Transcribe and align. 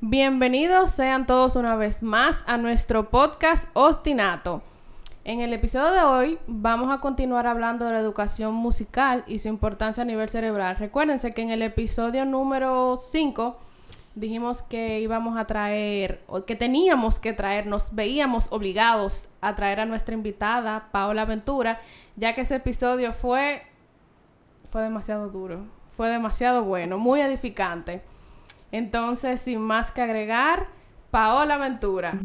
Bienvenidos 0.00 0.92
sean 0.92 1.26
todos 1.26 1.56
una 1.56 1.74
vez 1.74 2.04
más 2.04 2.44
a 2.46 2.56
nuestro 2.56 3.10
podcast 3.10 3.68
Ostinato. 3.72 4.62
En 5.24 5.40
el 5.40 5.52
episodio 5.52 5.90
de 5.90 6.02
hoy 6.02 6.38
vamos 6.46 6.94
a 6.94 7.00
continuar 7.00 7.48
hablando 7.48 7.84
de 7.84 7.90
la 7.90 7.98
educación 7.98 8.54
musical 8.54 9.24
y 9.26 9.40
su 9.40 9.48
importancia 9.48 10.04
a 10.04 10.06
nivel 10.06 10.28
cerebral. 10.28 10.76
Recuérdense 10.76 11.34
que 11.34 11.42
en 11.42 11.50
el 11.50 11.62
episodio 11.62 12.24
número 12.24 12.96
5 12.96 13.58
dijimos 14.14 14.62
que 14.62 15.00
íbamos 15.00 15.36
a 15.36 15.48
traer, 15.48 16.22
o 16.28 16.44
que 16.44 16.54
teníamos 16.54 17.18
que 17.18 17.32
traer, 17.32 17.66
nos 17.66 17.92
veíamos 17.92 18.52
obligados 18.52 19.28
a 19.40 19.56
traer 19.56 19.80
a 19.80 19.86
nuestra 19.86 20.14
invitada, 20.14 20.90
Paola 20.92 21.24
Ventura, 21.24 21.80
ya 22.14 22.36
que 22.36 22.42
ese 22.42 22.54
episodio 22.54 23.14
fue, 23.14 23.62
fue 24.70 24.80
demasiado 24.80 25.28
duro, 25.28 25.64
fue 25.96 26.08
demasiado 26.08 26.62
bueno, 26.62 26.98
muy 26.98 27.20
edificante. 27.20 28.00
Entonces, 28.70 29.40
sin 29.40 29.60
más 29.60 29.92
que 29.92 30.02
agregar, 30.02 30.66
Paola 31.10 31.56
Ventura. 31.56 32.20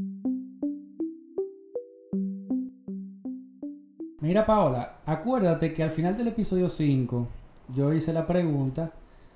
Mira, 4.19 4.45
Paola, 4.45 5.00
acuérdate 5.05 5.73
que 5.73 5.83
al 5.83 5.91
final 5.91 6.17
del 6.17 6.30
episodio 6.30 6.69
5 6.69 7.27
yo 7.75 7.94
hice 7.94 8.13
la 8.13 8.25
pregunta 8.25 8.91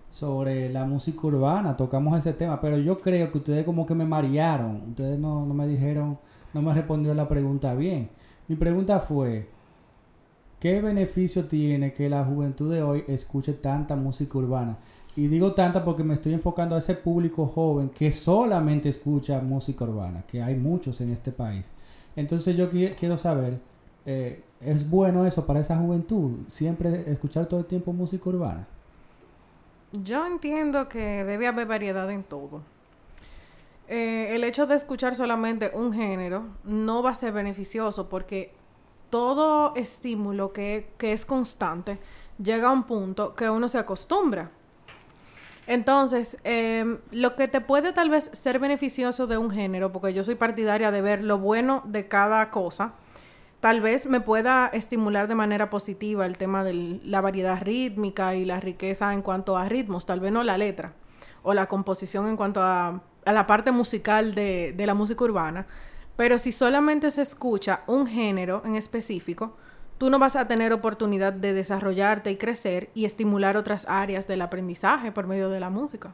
sobre 0.09 0.69
la 0.69 0.85
música 0.85 1.27
urbana, 1.27 1.75
tocamos 1.75 2.17
ese 2.17 2.33
tema, 2.33 2.61
pero 2.61 2.77
yo 2.77 2.99
creo 2.99 3.31
que 3.31 3.37
ustedes 3.37 3.65
como 3.65 3.85
que 3.85 3.95
me 3.95 4.05
marearon, 4.05 4.83
ustedes 4.89 5.19
no, 5.19 5.45
no 5.45 5.53
me 5.53 5.67
dijeron, 5.67 6.17
no 6.53 6.61
me 6.61 6.73
respondieron 6.73 7.17
la 7.17 7.27
pregunta 7.27 7.73
bien. 7.75 8.09
Mi 8.47 8.55
pregunta 8.55 8.99
fue, 8.99 9.49
¿qué 10.59 10.81
beneficio 10.81 11.45
tiene 11.47 11.93
que 11.93 12.09
la 12.09 12.23
juventud 12.23 12.71
de 12.71 12.81
hoy 12.81 13.03
escuche 13.07 13.53
tanta 13.53 13.95
música 13.95 14.37
urbana? 14.37 14.77
Y 15.17 15.27
digo 15.27 15.53
tanta 15.53 15.83
porque 15.83 16.03
me 16.03 16.13
estoy 16.13 16.33
enfocando 16.33 16.75
a 16.75 16.79
ese 16.79 16.93
público 16.93 17.45
joven 17.47 17.89
que 17.89 18.11
solamente 18.11 18.87
escucha 18.87 19.41
música 19.41 19.83
urbana, 19.83 20.23
que 20.27 20.41
hay 20.41 20.55
muchos 20.55 21.01
en 21.01 21.11
este 21.11 21.31
país. 21.31 21.71
Entonces 22.15 22.55
yo 22.55 22.69
qui- 22.69 22.95
quiero 22.95 23.17
saber, 23.17 23.59
eh, 24.05 24.43
¿es 24.61 24.89
bueno 24.89 25.25
eso 25.25 25.45
para 25.45 25.59
esa 25.59 25.75
juventud? 25.77 26.39
Siempre 26.47 27.11
escuchar 27.11 27.47
todo 27.47 27.59
el 27.59 27.65
tiempo 27.65 27.91
música 27.93 28.29
urbana. 28.29 28.67
Yo 29.91 30.25
entiendo 30.25 30.87
que 30.89 31.23
debe 31.25 31.47
haber 31.47 31.67
variedad 31.67 32.09
en 32.11 32.23
todo. 32.23 32.61
Eh, 33.87 34.35
el 34.35 34.43
hecho 34.43 34.67
de 34.67 34.75
escuchar 34.75 35.15
solamente 35.15 35.71
un 35.73 35.93
género 35.93 36.43
no 36.65 37.01
va 37.01 37.11
a 37.11 37.15
ser 37.15 37.31
beneficioso 37.31 38.09
porque 38.09 38.53
todo 39.09 39.73
estímulo 39.75 40.51
que, 40.51 40.89
que 40.97 41.13
es 41.13 41.25
constante 41.25 41.97
llega 42.37 42.67
a 42.69 42.73
un 42.73 42.83
punto 42.83 43.33
que 43.35 43.49
uno 43.49 43.67
se 43.69 43.77
acostumbra. 43.77 44.51
Entonces, 45.67 46.37
em, 46.45 46.99
lo 47.11 47.35
que 47.35 47.49
te 47.49 47.59
puede 47.59 47.91
tal 47.91 48.09
vez 48.09 48.31
ser 48.33 48.57
beneficioso 48.57 49.27
de 49.27 49.37
un 49.37 49.51
género, 49.51 49.91
porque 49.91 50.13
yo 50.13 50.23
soy 50.23 50.35
partidaria 50.35 50.91
de 50.91 51.01
ver 51.01 51.21
lo 51.23 51.37
bueno 51.37 51.83
de 51.85 52.07
cada 52.07 52.49
cosa, 52.51 52.93
tal 53.59 53.81
vez 53.81 54.07
me 54.07 54.21
pueda 54.21 54.67
estimular 54.67 55.27
de 55.27 55.35
manera 55.35 55.69
positiva 55.69 56.25
el 56.25 56.37
tema 56.37 56.63
de 56.63 57.01
la 57.03 57.19
variedad 57.19 57.61
rítmica 57.61 58.33
y 58.33 58.45
la 58.45 58.61
riqueza 58.61 59.13
en 59.13 59.21
cuanto 59.21 59.57
a 59.57 59.67
ritmos, 59.67 60.05
tal 60.05 60.21
vez 60.21 60.31
no 60.31 60.43
la 60.43 60.57
letra 60.57 60.93
o 61.43 61.53
la 61.53 61.67
composición 61.67 62.27
en 62.29 62.37
cuanto 62.37 62.61
a, 62.61 63.01
a 63.25 63.31
la 63.33 63.45
parte 63.45 63.71
musical 63.71 64.33
de, 64.35 64.73
de 64.75 64.85
la 64.85 64.93
música 64.93 65.25
urbana, 65.25 65.67
pero 66.15 66.37
si 66.37 66.53
solamente 66.53 67.11
se 67.11 67.21
escucha 67.21 67.81
un 67.87 68.07
género 68.07 68.61
en 68.63 68.75
específico, 68.75 69.57
tú 69.97 70.09
no 70.09 70.19
vas 70.19 70.35
a 70.35 70.47
tener 70.47 70.73
oportunidad 70.73 71.33
de 71.33 71.53
desarrollarte 71.53 72.31
y 72.31 72.37
crecer 72.37 72.89
y 72.93 73.05
estimular 73.05 73.57
otras 73.57 73.85
áreas 73.89 74.27
del 74.27 74.41
aprendizaje 74.41 75.11
por 75.11 75.27
medio 75.27 75.49
de 75.49 75.59
la 75.59 75.69
música. 75.69 76.11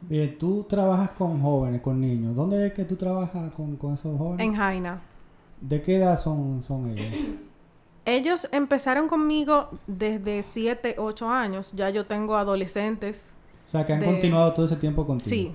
Bien, 0.00 0.38
tú 0.38 0.64
trabajas 0.68 1.10
con 1.10 1.40
jóvenes, 1.42 1.80
con 1.80 2.00
niños. 2.00 2.34
¿Dónde 2.36 2.66
es 2.68 2.72
que 2.72 2.84
tú 2.84 2.96
trabajas 2.96 3.52
con, 3.54 3.76
con 3.76 3.94
esos 3.94 4.16
jóvenes? 4.16 4.46
En 4.46 4.54
Jaina. 4.54 5.00
¿De 5.60 5.82
qué 5.82 5.96
edad 5.96 6.18
son, 6.18 6.62
son 6.62 6.88
ellos? 6.90 7.18
Ellos 8.04 8.48
empezaron 8.52 9.08
conmigo 9.08 9.68
desde 9.86 10.42
7, 10.42 10.94
8 10.98 11.28
años. 11.28 11.70
Ya 11.74 11.90
yo 11.90 12.06
tengo 12.06 12.36
adolescentes. 12.36 13.32
O 13.66 13.68
sea, 13.68 13.84
que 13.84 13.92
han 13.92 14.00
De- 14.00 14.06
continuado 14.06 14.52
todo 14.54 14.64
ese 14.66 14.76
tiempo 14.76 15.04
contigo. 15.04 15.28
Sí, 15.28 15.52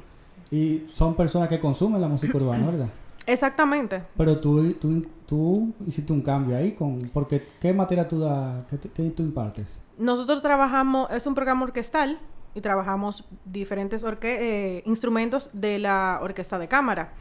Y 0.55 0.85
son 0.89 1.15
personas 1.15 1.49
que 1.49 1.59
consumen 1.59 1.99
la 2.01 2.07
música 2.07 2.37
urbana, 2.37 2.65
¿verdad? 2.69 2.89
Exactamente. 3.25 4.03
Pero 4.17 4.39
tú, 4.39 4.73
tú, 4.73 5.05
tú 5.25 5.73
hiciste 5.85 6.11
un 6.13 6.21
cambio 6.21 6.57
ahí, 6.57 6.73
con 6.73 7.09
porque 7.13 7.41
¿qué 7.59 7.73
materia 7.73 8.07
tú 8.07 8.19
das, 8.19 8.65
qué, 8.69 8.89
qué 8.89 9.09
tú 9.11 9.23
impartes? 9.23 9.81
Nosotros 9.97 10.41
trabajamos, 10.41 11.09
es 11.11 11.25
un 11.27 11.35
programa 11.35 11.63
orquestal 11.63 12.19
y 12.55 12.61
trabajamos 12.61 13.25
diferentes 13.45 14.03
orque- 14.03 14.37
eh, 14.39 14.83
instrumentos 14.85 15.49
de 15.53 15.79
la 15.79 16.19
orquesta 16.21 16.57
de 16.59 16.67
cámara. 16.67 17.13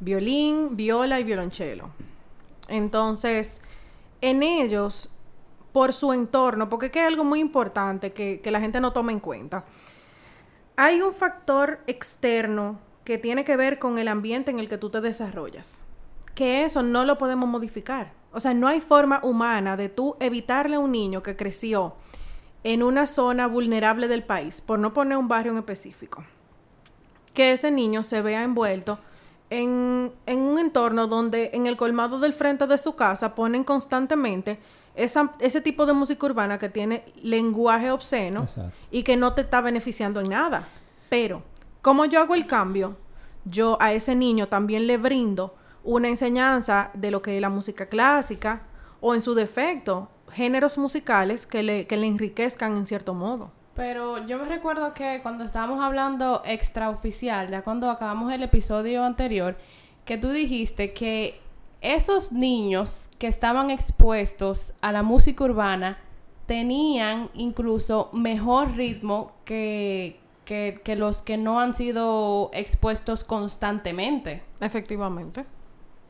Violín, 0.00 0.76
viola 0.76 1.20
y 1.20 1.24
violonchelo. 1.24 1.90
Entonces, 2.68 3.60
en 4.20 4.42
ellos, 4.42 5.10
por 5.72 5.92
su 5.92 6.12
entorno, 6.12 6.68
porque 6.68 6.90
hay 6.94 7.06
algo 7.06 7.24
muy 7.24 7.40
importante 7.40 8.12
que, 8.12 8.40
que 8.40 8.50
la 8.50 8.60
gente 8.60 8.80
no 8.80 8.92
toma 8.92 9.12
en 9.12 9.20
cuenta. 9.20 9.64
Hay 10.76 11.02
un 11.02 11.12
factor 11.12 11.80
externo 11.86 12.78
que 13.04 13.18
tiene 13.18 13.44
que 13.44 13.56
ver 13.56 13.78
con 13.78 13.98
el 13.98 14.08
ambiente 14.08 14.50
en 14.50 14.58
el 14.58 14.68
que 14.68 14.78
tú 14.78 14.90
te 14.90 15.00
desarrollas. 15.00 15.84
Que 16.34 16.64
eso 16.64 16.82
no 16.82 17.04
lo 17.04 17.18
podemos 17.18 17.48
modificar. 17.48 18.12
O 18.32 18.40
sea, 18.40 18.54
no 18.54 18.68
hay 18.68 18.80
forma 18.80 19.20
humana 19.22 19.76
de 19.76 19.88
tú 19.88 20.16
evitarle 20.20 20.76
a 20.76 20.80
un 20.80 20.92
niño 20.92 21.22
que 21.22 21.36
creció 21.36 21.94
en 22.64 22.82
una 22.82 23.06
zona 23.06 23.46
vulnerable 23.48 24.08
del 24.08 24.22
país, 24.22 24.60
por 24.60 24.78
no 24.78 24.94
poner 24.94 25.18
un 25.18 25.28
barrio 25.28 25.52
en 25.52 25.58
específico, 25.58 26.24
que 27.34 27.52
ese 27.52 27.70
niño 27.70 28.02
se 28.02 28.22
vea 28.22 28.42
envuelto 28.44 28.98
en, 29.50 30.12
en 30.26 30.38
un 30.40 30.58
entorno 30.58 31.06
donde 31.08 31.50
en 31.54 31.66
el 31.66 31.76
colmado 31.76 32.18
del 32.20 32.32
frente 32.32 32.66
de 32.66 32.78
su 32.78 32.94
casa 32.94 33.34
ponen 33.34 33.64
constantemente 33.64 34.58
esa- 34.94 35.32
ese 35.40 35.60
tipo 35.60 35.86
de 35.86 35.92
música 35.92 36.24
urbana 36.24 36.58
que 36.58 36.68
tiene 36.68 37.04
lenguaje 37.22 37.90
obsceno 37.90 38.42
Exacto. 38.42 38.76
y 38.90 39.02
que 39.02 39.16
no 39.16 39.34
te 39.34 39.42
está 39.42 39.60
beneficiando 39.60 40.20
en 40.20 40.28
nada. 40.30 40.68
Pero, 41.10 41.42
como 41.82 42.04
yo 42.04 42.20
hago 42.20 42.34
el 42.34 42.46
cambio, 42.46 42.96
yo 43.44 43.76
a 43.80 43.92
ese 43.92 44.14
niño 44.14 44.46
también 44.48 44.86
le 44.86 44.96
brindo 44.96 45.56
una 45.84 46.08
enseñanza 46.08 46.90
de 46.94 47.10
lo 47.10 47.22
que 47.22 47.36
es 47.36 47.40
la 47.40 47.50
música 47.50 47.86
clásica 47.86 48.62
o 49.00 49.14
en 49.14 49.20
su 49.20 49.34
defecto, 49.34 50.08
géneros 50.30 50.78
musicales 50.78 51.44
que 51.44 51.62
le, 51.62 51.86
que 51.88 51.96
le 51.96 52.06
enriquezcan 52.06 52.76
en 52.76 52.86
cierto 52.86 53.14
modo. 53.14 53.50
Pero 53.74 54.24
yo 54.26 54.38
me 54.38 54.44
recuerdo 54.44 54.94
que 54.94 55.20
cuando 55.22 55.44
estábamos 55.44 55.80
hablando 55.80 56.42
extraoficial, 56.44 57.48
ya 57.50 57.62
cuando 57.62 57.90
acabamos 57.90 58.32
el 58.32 58.42
episodio 58.44 59.04
anterior, 59.04 59.56
que 60.04 60.18
tú 60.18 60.28
dijiste 60.28 60.92
que 60.92 61.40
esos 61.80 62.30
niños 62.30 63.10
que 63.18 63.26
estaban 63.26 63.70
expuestos 63.70 64.74
a 64.82 64.92
la 64.92 65.02
música 65.02 65.42
urbana 65.44 65.98
tenían 66.46 67.28
incluso 67.34 68.08
mejor 68.12 68.76
ritmo 68.76 69.32
que, 69.44 70.21
que, 70.52 70.82
que 70.84 70.96
los 70.96 71.22
que 71.22 71.38
no 71.38 71.60
han 71.60 71.74
sido 71.74 72.50
expuestos 72.52 73.24
constantemente. 73.24 74.42
Efectivamente. 74.60 75.46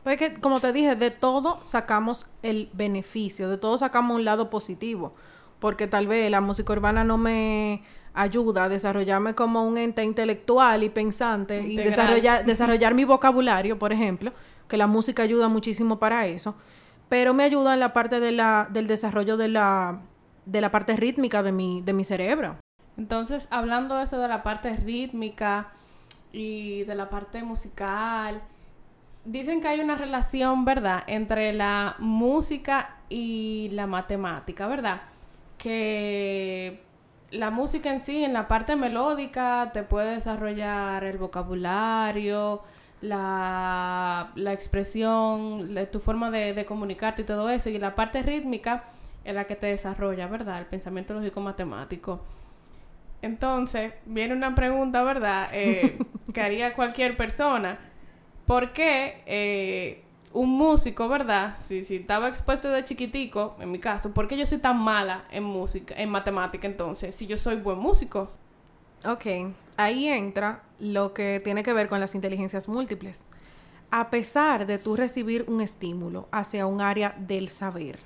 Pues 0.02 0.18
que, 0.18 0.34
como 0.34 0.58
te 0.58 0.72
dije, 0.72 0.96
de 0.96 1.12
todo 1.12 1.60
sacamos 1.62 2.26
el 2.42 2.68
beneficio, 2.72 3.48
de 3.48 3.56
todo 3.56 3.78
sacamos 3.78 4.16
un 4.16 4.24
lado 4.24 4.50
positivo, 4.50 5.14
porque 5.60 5.86
tal 5.86 6.08
vez 6.08 6.28
la 6.28 6.40
música 6.40 6.72
urbana 6.72 7.04
no 7.04 7.18
me 7.18 7.84
ayuda 8.14 8.64
a 8.64 8.68
desarrollarme 8.68 9.36
como 9.36 9.64
un 9.64 9.78
ente 9.78 10.02
intelectual 10.02 10.82
y 10.82 10.88
pensante 10.88 11.62
y 11.62 11.76
desarrollar, 11.76 12.44
desarrollar 12.44 12.94
mi 12.94 13.04
vocabulario, 13.04 13.78
por 13.78 13.92
ejemplo, 13.92 14.32
que 14.66 14.76
la 14.76 14.88
música 14.88 15.22
ayuda 15.22 15.46
muchísimo 15.46 16.00
para 16.00 16.26
eso, 16.26 16.56
pero 17.08 17.32
me 17.32 17.44
ayuda 17.44 17.74
en 17.74 17.80
la 17.80 17.92
parte 17.92 18.18
de 18.18 18.32
la, 18.32 18.66
del 18.72 18.88
desarrollo 18.88 19.36
de 19.36 19.46
la, 19.46 20.00
de 20.46 20.60
la 20.60 20.72
parte 20.72 20.96
rítmica 20.96 21.44
de 21.44 21.52
mi, 21.52 21.80
de 21.82 21.92
mi 21.92 22.04
cerebro. 22.04 22.56
Entonces, 22.96 23.48
hablando 23.50 23.96
de 23.96 24.04
eso 24.04 24.18
de 24.18 24.28
la 24.28 24.42
parte 24.42 24.76
rítmica 24.76 25.68
y 26.32 26.84
de 26.84 26.94
la 26.94 27.08
parte 27.10 27.42
musical, 27.42 28.42
dicen 29.24 29.60
que 29.60 29.68
hay 29.68 29.80
una 29.80 29.96
relación, 29.96 30.64
¿verdad?, 30.64 31.04
entre 31.06 31.52
la 31.52 31.96
música 31.98 32.96
y 33.08 33.70
la 33.72 33.86
matemática, 33.86 34.66
¿verdad? 34.66 35.02
Que 35.58 36.82
la 37.30 37.50
música 37.50 37.90
en 37.90 38.00
sí, 38.00 38.24
en 38.24 38.32
la 38.32 38.48
parte 38.48 38.76
melódica, 38.76 39.70
te 39.72 39.82
puede 39.82 40.14
desarrollar 40.14 41.04
el 41.04 41.18
vocabulario, 41.18 42.62
la, 43.00 44.30
la 44.34 44.52
expresión, 44.52 45.74
tu 45.90 46.00
forma 46.00 46.30
de, 46.30 46.52
de 46.54 46.64
comunicarte 46.64 47.22
y 47.22 47.24
todo 47.24 47.48
eso. 47.48 47.70
Y 47.70 47.78
la 47.78 47.94
parte 47.94 48.22
rítmica 48.22 48.84
es 49.24 49.34
la 49.34 49.44
que 49.44 49.56
te 49.56 49.68
desarrolla, 49.68 50.26
¿verdad? 50.26 50.58
El 50.58 50.66
pensamiento 50.66 51.14
lógico 51.14 51.40
matemático. 51.40 52.20
Entonces, 53.22 53.92
viene 54.04 54.34
una 54.34 54.54
pregunta, 54.54 55.02
¿verdad? 55.04 55.48
Eh, 55.52 55.96
que 56.34 56.40
haría 56.40 56.74
cualquier 56.74 57.16
persona. 57.16 57.78
¿Por 58.46 58.72
qué 58.72 59.22
eh, 59.26 60.02
un 60.32 60.50
músico, 60.50 61.08
¿verdad? 61.08 61.56
Si, 61.58 61.84
si 61.84 61.96
estaba 61.96 62.28
expuesto 62.28 62.68
de 62.68 62.84
chiquitico, 62.84 63.56
en 63.60 63.70
mi 63.70 63.78
caso, 63.78 64.12
¿por 64.12 64.26
qué 64.26 64.36
yo 64.36 64.44
soy 64.44 64.58
tan 64.58 64.78
mala 64.78 65.24
en 65.30 65.44
música, 65.44 65.94
en 65.96 66.10
matemática 66.10 66.66
entonces? 66.66 67.14
Si 67.14 67.26
yo 67.28 67.36
soy 67.36 67.56
buen 67.56 67.78
músico. 67.78 68.30
Ok, 69.04 69.26
ahí 69.76 70.08
entra 70.08 70.62
lo 70.80 71.14
que 71.14 71.40
tiene 71.42 71.62
que 71.62 71.72
ver 71.72 71.88
con 71.88 72.00
las 72.00 72.14
inteligencias 72.14 72.68
múltiples. 72.68 73.22
A 73.90 74.10
pesar 74.10 74.66
de 74.66 74.78
tú 74.78 74.96
recibir 74.96 75.44
un 75.48 75.60
estímulo 75.60 76.28
hacia 76.32 76.66
un 76.66 76.80
área 76.80 77.14
del 77.18 77.48
saber, 77.48 78.00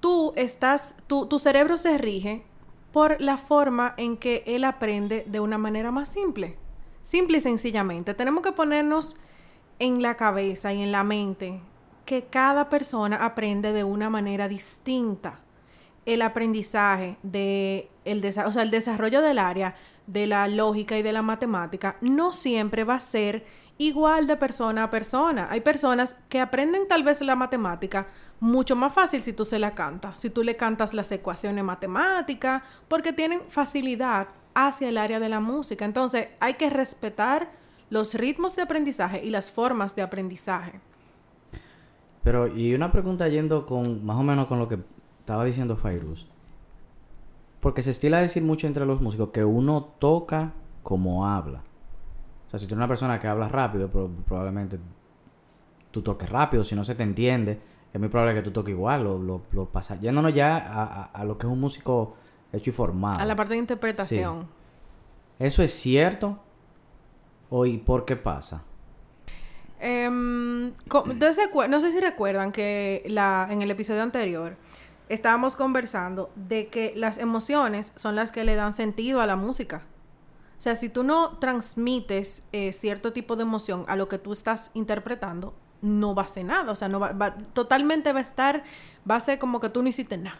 tú 0.00 0.32
estás, 0.36 0.96
tu, 1.06 1.26
tu 1.26 1.38
cerebro 1.38 1.76
se 1.76 1.98
rige 1.98 2.44
por 2.92 3.20
la 3.20 3.36
forma 3.36 3.94
en 3.96 4.16
que 4.16 4.44
él 4.46 4.64
aprende 4.64 5.24
de 5.26 5.40
una 5.40 5.58
manera 5.58 5.90
más 5.90 6.08
simple. 6.08 6.58
Simple 7.02 7.38
y 7.38 7.40
sencillamente. 7.40 8.14
Tenemos 8.14 8.42
que 8.42 8.52
ponernos 8.52 9.16
en 9.78 10.02
la 10.02 10.16
cabeza 10.16 10.72
y 10.72 10.82
en 10.82 10.92
la 10.92 11.02
mente 11.02 11.60
que 12.04 12.24
cada 12.24 12.68
persona 12.68 13.24
aprende 13.24 13.72
de 13.72 13.84
una 13.84 14.10
manera 14.10 14.48
distinta. 14.48 15.40
El 16.04 16.22
aprendizaje 16.22 17.16
de 17.22 17.88
el, 18.04 18.24
o 18.24 18.52
sea, 18.52 18.62
el 18.62 18.70
desarrollo 18.70 19.22
del 19.22 19.38
área 19.38 19.74
de 20.06 20.26
la 20.26 20.48
lógica 20.48 20.98
y 20.98 21.02
de 21.02 21.12
la 21.12 21.22
matemática 21.22 21.96
no 22.00 22.32
siempre 22.32 22.84
va 22.84 22.96
a 22.96 23.00
ser 23.00 23.44
igual 23.78 24.26
de 24.26 24.36
persona 24.36 24.84
a 24.84 24.90
persona. 24.90 25.48
Hay 25.50 25.60
personas 25.60 26.16
que 26.28 26.40
aprenden 26.40 26.88
tal 26.88 27.02
vez 27.02 27.20
la 27.20 27.36
matemática 27.36 28.06
mucho 28.40 28.74
más 28.74 28.92
fácil 28.92 29.22
si 29.22 29.32
tú 29.32 29.44
se 29.44 29.58
la 29.58 29.74
cantas, 29.74 30.20
si 30.20 30.28
tú 30.28 30.42
le 30.42 30.56
cantas 30.56 30.94
las 30.94 31.12
ecuaciones 31.12 31.62
matemáticas, 31.64 32.62
porque 32.88 33.12
tienen 33.12 33.40
facilidad 33.48 34.28
hacia 34.54 34.88
el 34.88 34.98
área 34.98 35.20
de 35.20 35.28
la 35.28 35.40
música. 35.40 35.84
Entonces 35.84 36.28
hay 36.40 36.54
que 36.54 36.68
respetar 36.68 37.52
los 37.90 38.14
ritmos 38.14 38.56
de 38.56 38.62
aprendizaje 38.62 39.24
y 39.24 39.30
las 39.30 39.50
formas 39.50 39.94
de 39.94 40.02
aprendizaje. 40.02 40.80
Pero, 42.22 42.46
y 42.46 42.74
una 42.74 42.92
pregunta 42.92 43.28
yendo 43.28 43.66
con 43.66 44.04
más 44.04 44.16
o 44.16 44.22
menos 44.22 44.46
con 44.46 44.58
lo 44.58 44.68
que 44.68 44.78
estaba 45.20 45.44
diciendo 45.44 45.76
Fairuz. 45.76 46.26
Porque 47.60 47.82
se 47.82 47.90
estila 47.90 48.20
decir 48.20 48.42
mucho 48.42 48.66
entre 48.66 48.86
los 48.86 49.00
músicos 49.00 49.30
que 49.30 49.44
uno 49.44 49.94
toca 49.98 50.52
como 50.82 51.26
habla. 51.26 51.62
O 52.52 52.58
sea, 52.58 52.58
si 52.58 52.66
tú 52.66 52.74
eres 52.74 52.78
una 52.78 52.88
persona 52.88 53.18
que 53.18 53.26
habla 53.28 53.48
rápido, 53.48 53.88
pro- 53.90 54.10
probablemente 54.26 54.78
tú 55.90 56.02
toques 56.02 56.28
rápido. 56.28 56.64
Si 56.64 56.74
no 56.74 56.84
se 56.84 56.94
te 56.94 57.02
entiende, 57.02 57.58
es 57.92 57.98
muy 58.00 58.08
probable 58.10 58.34
que 58.34 58.42
tú 58.42 58.50
toques 58.50 58.72
igual. 58.72 59.04
Lo, 59.04 59.18
lo, 59.18 59.42
lo 59.52 59.66
pasa. 59.66 59.98
Yéndonos 59.98 60.34
ya 60.34 60.56
a, 60.58 60.82
a- 60.84 61.04
a 61.04 61.24
lo 61.24 61.38
que 61.38 61.46
es 61.46 61.52
un 61.52 61.60
músico 61.60 62.14
hecho 62.52 62.70
y 62.70 62.72
formado. 62.72 63.20
A 63.20 63.24
la 63.24 63.34
parte 63.36 63.54
de 63.54 63.60
interpretación. 63.60 64.46
¿Eso 65.38 65.62
es 65.62 65.72
cierto? 65.72 66.38
¿O 67.48 67.64
y 67.66 67.78
por 67.78 68.04
qué 68.04 68.16
pasa? 68.16 68.62
Recu- 69.80 71.68
no 71.68 71.80
sé 71.80 71.90
si 71.90 72.00
recuerdan 72.00 72.52
que 72.52 73.02
la, 73.08 73.48
en 73.50 73.62
el 73.62 73.70
episodio 73.70 74.02
anterior 74.02 74.56
estábamos 75.08 75.56
conversando 75.56 76.30
de 76.36 76.68
que 76.68 76.92
las 76.96 77.18
emociones 77.18 77.92
son 77.96 78.14
las 78.14 78.30
que 78.32 78.44
le 78.44 78.54
dan 78.54 78.74
sentido 78.74 79.20
a 79.20 79.26
la 79.26 79.36
música. 79.36 79.82
O 80.62 80.64
sea, 80.64 80.76
si 80.76 80.88
tú 80.88 81.02
no 81.02 81.38
transmites 81.38 82.46
eh, 82.52 82.72
cierto 82.72 83.12
tipo 83.12 83.34
de 83.34 83.42
emoción 83.42 83.84
a 83.88 83.96
lo 83.96 84.06
que 84.08 84.18
tú 84.18 84.30
estás 84.30 84.70
interpretando, 84.74 85.54
no 85.80 86.14
va 86.14 86.22
a 86.22 86.28
ser 86.28 86.44
nada. 86.44 86.70
O 86.70 86.76
sea, 86.76 86.86
no 86.86 87.00
va, 87.00 87.10
va- 87.10 87.34
totalmente 87.52 88.12
va 88.12 88.20
a 88.20 88.22
estar, 88.22 88.62
va 89.10 89.16
a 89.16 89.20
ser 89.20 89.40
como 89.40 89.58
que 89.58 89.70
tú 89.70 89.82
no 89.82 89.88
hiciste 89.88 90.16
nada. 90.16 90.38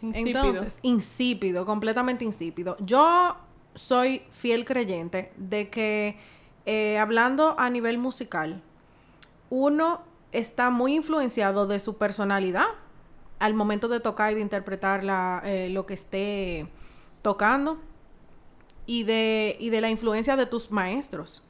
Insípido. 0.00 0.44
Entonces, 0.44 0.78
insípido, 0.82 1.66
completamente 1.66 2.24
insípido. 2.24 2.76
Yo 2.78 3.36
soy 3.74 4.22
fiel 4.30 4.64
creyente 4.64 5.32
de 5.36 5.68
que 5.68 6.16
eh, 6.64 7.00
hablando 7.00 7.58
a 7.58 7.68
nivel 7.68 7.98
musical, 7.98 8.62
uno 9.50 10.02
está 10.30 10.70
muy 10.70 10.94
influenciado 10.94 11.66
de 11.66 11.80
su 11.80 11.96
personalidad 11.96 12.66
al 13.40 13.54
momento 13.54 13.88
de 13.88 13.98
tocar 13.98 14.30
y 14.30 14.36
de 14.36 14.40
interpretar 14.40 15.02
la, 15.02 15.42
eh, 15.44 15.68
lo 15.68 15.84
que 15.84 15.94
esté 15.94 16.68
tocando 17.22 17.80
y 18.86 19.04
de, 19.04 19.56
y 19.58 19.70
de 19.70 19.80
la 19.80 19.90
influencia 19.90 20.36
de 20.36 20.46
tus 20.46 20.70
maestros. 20.70 21.42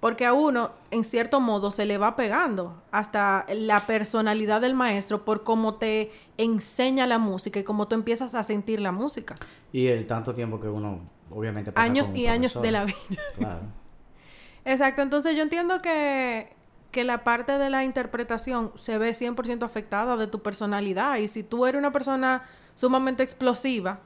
Porque 0.00 0.26
a 0.26 0.34
uno, 0.34 0.72
en 0.90 1.02
cierto 1.02 1.40
modo, 1.40 1.70
se 1.70 1.86
le 1.86 1.96
va 1.96 2.14
pegando 2.14 2.82
hasta 2.90 3.46
la 3.54 3.86
personalidad 3.86 4.60
del 4.60 4.74
maestro 4.74 5.24
por 5.24 5.44
cómo 5.44 5.76
te 5.76 6.10
enseña 6.36 7.06
la 7.06 7.18
música 7.18 7.60
y 7.60 7.64
cómo 7.64 7.88
tú 7.88 7.94
empiezas 7.94 8.34
a 8.34 8.42
sentir 8.42 8.80
la 8.80 8.92
música. 8.92 9.34
Y 9.72 9.86
el 9.86 10.06
tanto 10.06 10.34
tiempo 10.34 10.60
que 10.60 10.68
uno, 10.68 11.00
obviamente, 11.30 11.72
pasa 11.72 11.84
Años 11.84 12.08
con 12.08 12.16
un 12.16 12.22
y 12.22 12.26
años 12.26 12.60
de 12.60 12.70
la 12.70 12.84
vida. 12.84 12.98
Claro. 13.38 13.60
Exacto, 14.66 15.02
entonces 15.02 15.36
yo 15.36 15.42
entiendo 15.42 15.80
que, 15.80 16.54
que 16.90 17.04
la 17.04 17.24
parte 17.24 17.58
de 17.58 17.70
la 17.70 17.84
interpretación 17.84 18.72
se 18.78 18.98
ve 18.98 19.10
100% 19.10 19.62
afectada 19.62 20.16
de 20.16 20.26
tu 20.26 20.42
personalidad 20.42 21.16
y 21.16 21.28
si 21.28 21.42
tú 21.42 21.66
eres 21.66 21.78
una 21.78 21.92
persona 21.92 22.42
sumamente 22.74 23.22
explosiva, 23.22 24.00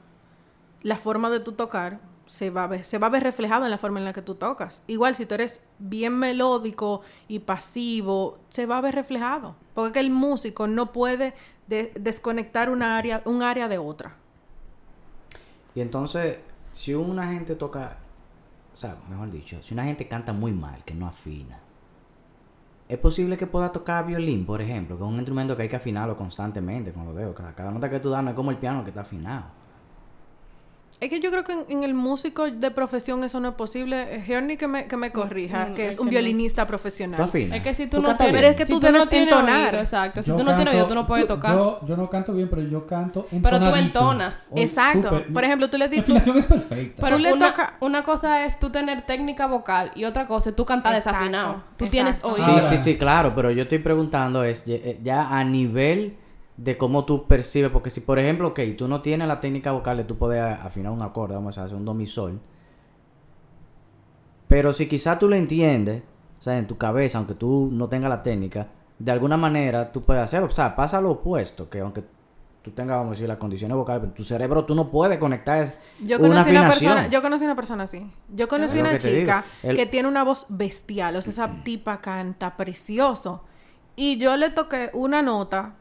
la 0.81 0.97
forma 0.97 1.29
de 1.29 1.39
tu 1.39 1.53
tocar 1.53 1.99
se 2.29 2.49
va, 2.51 2.63
a 2.65 2.67
ver, 2.67 2.85
se 2.85 2.97
va 2.99 3.07
a 3.07 3.09
ver 3.09 3.23
reflejada 3.23 3.65
en 3.65 3.71
la 3.71 3.77
forma 3.77 3.99
en 3.99 4.05
la 4.05 4.13
que 4.13 4.21
tú 4.21 4.35
tocas. 4.35 4.83
Igual 4.87 5.15
si 5.15 5.25
tú 5.25 5.33
eres 5.35 5.63
bien 5.79 6.17
melódico 6.17 7.01
y 7.27 7.39
pasivo, 7.39 8.39
se 8.49 8.65
va 8.67 8.77
a 8.77 8.81
ver 8.81 8.95
reflejado. 8.95 9.55
Porque 9.73 9.99
el 9.99 10.11
músico 10.11 10.67
no 10.67 10.91
puede 10.93 11.33
de- 11.67 11.91
desconectar 11.99 12.69
una 12.69 12.97
área, 12.97 13.21
un 13.25 13.43
área 13.43 13.67
de 13.67 13.79
otra. 13.79 14.15
Y 15.75 15.81
entonces, 15.81 16.37
si 16.73 16.93
una 16.93 17.27
gente 17.31 17.55
toca, 17.55 17.97
o 18.73 18.77
sea, 18.77 18.97
mejor 19.09 19.31
dicho, 19.31 19.61
si 19.63 19.73
una 19.73 19.85
gente 19.85 20.07
canta 20.07 20.33
muy 20.33 20.51
mal, 20.51 20.83
que 20.85 20.93
no 20.93 21.07
afina, 21.07 21.59
es 22.87 22.97
posible 22.97 23.37
que 23.37 23.45
pueda 23.47 23.71
tocar 23.71 24.05
violín, 24.07 24.45
por 24.45 24.61
ejemplo, 24.61 24.97
que 24.97 25.03
es 25.03 25.09
un 25.09 25.15
instrumento 25.17 25.55
que 25.55 25.63
hay 25.63 25.69
que 25.69 25.75
afinarlo 25.75 26.17
constantemente 26.17 26.91
con 26.91 27.05
los 27.05 27.15
dedos. 27.15 27.35
Cada, 27.35 27.53
cada 27.53 27.71
nota 27.71 27.89
que 27.89 27.99
tú 27.99 28.09
das 28.09 28.23
no 28.23 28.31
es 28.31 28.35
como 28.35 28.51
el 28.51 28.57
piano 28.57 28.83
que 28.83 28.89
está 28.89 29.01
afinado. 29.01 29.45
Es 31.01 31.09
que 31.09 31.21
yo 31.21 31.31
creo 31.31 31.45
que 31.45 31.53
en, 31.53 31.65
en 31.69 31.83
el 31.83 31.93
músico 31.93 32.51
de 32.51 32.71
profesión 32.71 33.23
eso 33.23 33.39
no 33.39 33.47
es 33.49 33.55
posible. 33.55 34.21
Giorni 34.27 34.57
que 34.57 34.67
me, 34.67 34.85
que 34.85 34.97
me 34.97 35.11
corrija, 35.11 35.67
mm, 35.67 35.73
que 35.75 35.85
es 35.85 35.91
es 35.91 35.97
un 35.99 36.09
que 36.09 36.15
no. 36.15 36.19
violinista 36.19 36.63
¿Tú 36.63 36.67
profesional. 36.67 37.21
afinas? 37.21 37.57
Es 37.57 37.63
que 37.63 37.73
si 37.73 37.87
tú, 37.87 37.97
¿Tú 37.97 38.03
no 38.03 38.17
tienes... 38.17 38.35
Pero 38.35 38.47
es 38.49 38.55
que 38.57 38.65
si 38.65 38.73
tú 38.73 38.79
no 38.81 38.91
debes 38.91 39.09
tienes 39.09 39.29
entonar. 39.31 39.69
oído, 39.73 39.79
exacto. 39.83 40.21
Si 40.23 40.29
Yo 40.29 40.35
tú 40.35 40.43
no 40.43 40.55
tienes 40.57 40.73
oído, 40.73 40.87
tú 40.87 40.95
no 40.95 41.07
puedes 41.07 41.25
tocar. 41.25 41.53
Yo, 41.55 41.79
yo 41.85 41.95
no 41.95 42.09
canto 42.09 42.33
bien, 42.33 42.49
pero 42.49 42.63
yo 42.63 42.85
canto 42.85 43.25
Pero 43.29 43.41
tú 43.41 43.47
entonadito. 43.65 43.99
entonas. 43.99 44.49
Exacto. 44.55 45.23
Por 45.33 45.43
ejemplo, 45.45 45.69
tú 45.69 45.77
le 45.77 45.87
dices... 45.87 46.03
afinación 46.03 46.37
es 46.37 46.45
perfecta. 46.45 47.01
Pero 47.01 47.15
Tú 47.15 47.21
le 47.23 47.31
una, 47.33 47.47
toca- 47.51 47.73
una 47.79 48.03
cosa 48.03 48.43
es 48.45 48.59
tú 48.59 48.69
tener 48.69 49.03
técnica 49.05 49.47
vocal 49.47 49.91
y 49.95 50.03
otra 50.03 50.27
cosa 50.27 50.49
es 50.49 50.55
tú 50.57 50.65
cantar 50.65 50.93
Exacto, 50.95 51.17
desafinado. 51.19 51.53
Tú 51.77 51.85
exacto. 51.85 51.91
tienes 51.91 52.15
Sí, 52.17 52.21
oído. 52.23 52.45
Ahora- 52.45 52.61
sí, 52.61 52.77
sí, 52.77 52.97
claro, 52.97 53.33
pero 53.33 53.51
yo 53.51 53.61
estoy 53.63 53.79
preguntando 53.79 54.43
es 54.43 54.65
ya, 54.65 54.75
ya 55.01 55.29
a 55.29 55.45
nivel 55.45 56.17
de 56.61 56.77
cómo 56.77 57.05
tú 57.05 57.25
percibes, 57.25 57.71
porque 57.71 57.89
si 57.89 58.01
por 58.01 58.19
ejemplo, 58.19 58.49
ok, 58.49 58.59
tú 58.77 58.87
no 58.89 59.01
tienes 59.01 59.27
la 59.29 59.39
técnica 59.39 59.71
vocal 59.71 59.95
de 59.95 60.03
tú 60.03 60.17
poder 60.17 60.43
afinar 60.43 60.91
un 60.91 61.01
acorde, 61.01 61.33
vamos 61.35 61.57
a 61.57 61.63
hacer 61.63 61.77
un 61.77 61.85
do 61.85 61.93
mi 61.93 62.05
sol, 62.05 62.39
pero 64.47 64.73
si 64.73 64.87
quizás 64.87 65.19
tú 65.19 65.29
lo 65.29 65.35
entiendes, 65.35 66.03
o 66.39 66.43
sea, 66.43 66.57
en 66.57 66.67
tu 66.67 66.77
cabeza, 66.77 67.17
aunque 67.17 67.35
tú 67.35 67.69
no 67.71 67.87
tengas 67.87 68.09
la 68.09 68.23
técnica, 68.23 68.67
de 68.97 69.11
alguna 69.11 69.37
manera 69.37 69.91
tú 69.91 70.01
puedes 70.01 70.21
hacerlo, 70.23 70.47
o 70.47 70.51
sea, 70.51 70.75
pasa 70.75 70.99
lo 70.99 71.11
opuesto, 71.11 71.69
que 71.69 71.79
aunque 71.79 72.03
tú 72.61 72.71
tengas, 72.71 72.97
vamos 72.97 73.11
a 73.11 73.11
decir, 73.11 73.27
las 73.29 73.37
condiciones 73.37 73.77
vocales, 73.77 74.01
pero 74.01 74.13
tu 74.13 74.23
cerebro 74.23 74.65
tú 74.65 74.75
no 74.75 74.89
puedes 74.89 75.17
conectar 75.17 75.75
Yo 76.01 76.17
una 76.17 76.27
conocí 76.27 76.31
una, 76.51 76.59
afinación. 76.67 76.91
persona, 76.93 77.07
yo 77.09 77.21
conocí 77.21 77.45
una 77.45 77.55
persona 77.55 77.83
así. 77.83 78.11
Yo 78.33 78.47
conocí 78.49 78.77
Es 78.77 78.81
una 78.81 78.91
que 78.91 78.97
chica 78.99 79.45
El- 79.63 79.75
que 79.77 79.85
tiene 79.85 80.09
una 80.09 80.23
voz 80.23 80.45
bestial, 80.49 81.15
o 81.15 81.21
sea, 81.21 81.31
esa 81.31 81.63
tipa 81.63 82.01
canta 82.01 82.57
precioso. 82.57 83.43
Y 83.95 84.17
yo 84.17 84.35
le 84.35 84.49
toqué 84.49 84.89
una 84.93 85.21
nota 85.21 85.75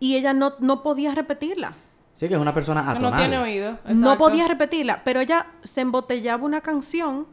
y 0.00 0.16
ella 0.16 0.32
no, 0.32 0.54
no 0.58 0.82
podía 0.82 1.14
repetirla. 1.14 1.72
Sí, 2.14 2.26
que 2.28 2.34
es 2.34 2.40
una 2.40 2.52
persona 2.52 2.80
Que 2.82 2.98
no 3.00 3.06
atonal. 3.08 3.18
tiene 3.20 3.38
oído. 3.38 3.78
No 3.94 4.18
podía 4.18 4.48
repetirla, 4.48 5.02
pero 5.04 5.20
ella 5.20 5.46
se 5.62 5.80
embotellaba 5.82 6.44
una 6.44 6.60
canción 6.60 7.26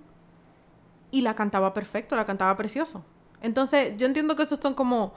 y 1.12 1.22
la 1.22 1.34
cantaba 1.36 1.74
perfecto, 1.74 2.16
la 2.16 2.26
cantaba 2.26 2.56
precioso. 2.56 3.04
Entonces, 3.42 3.94
yo 3.98 4.06
entiendo 4.06 4.36
que 4.36 4.44
estos 4.44 4.60
son 4.60 4.74
como 4.74 5.14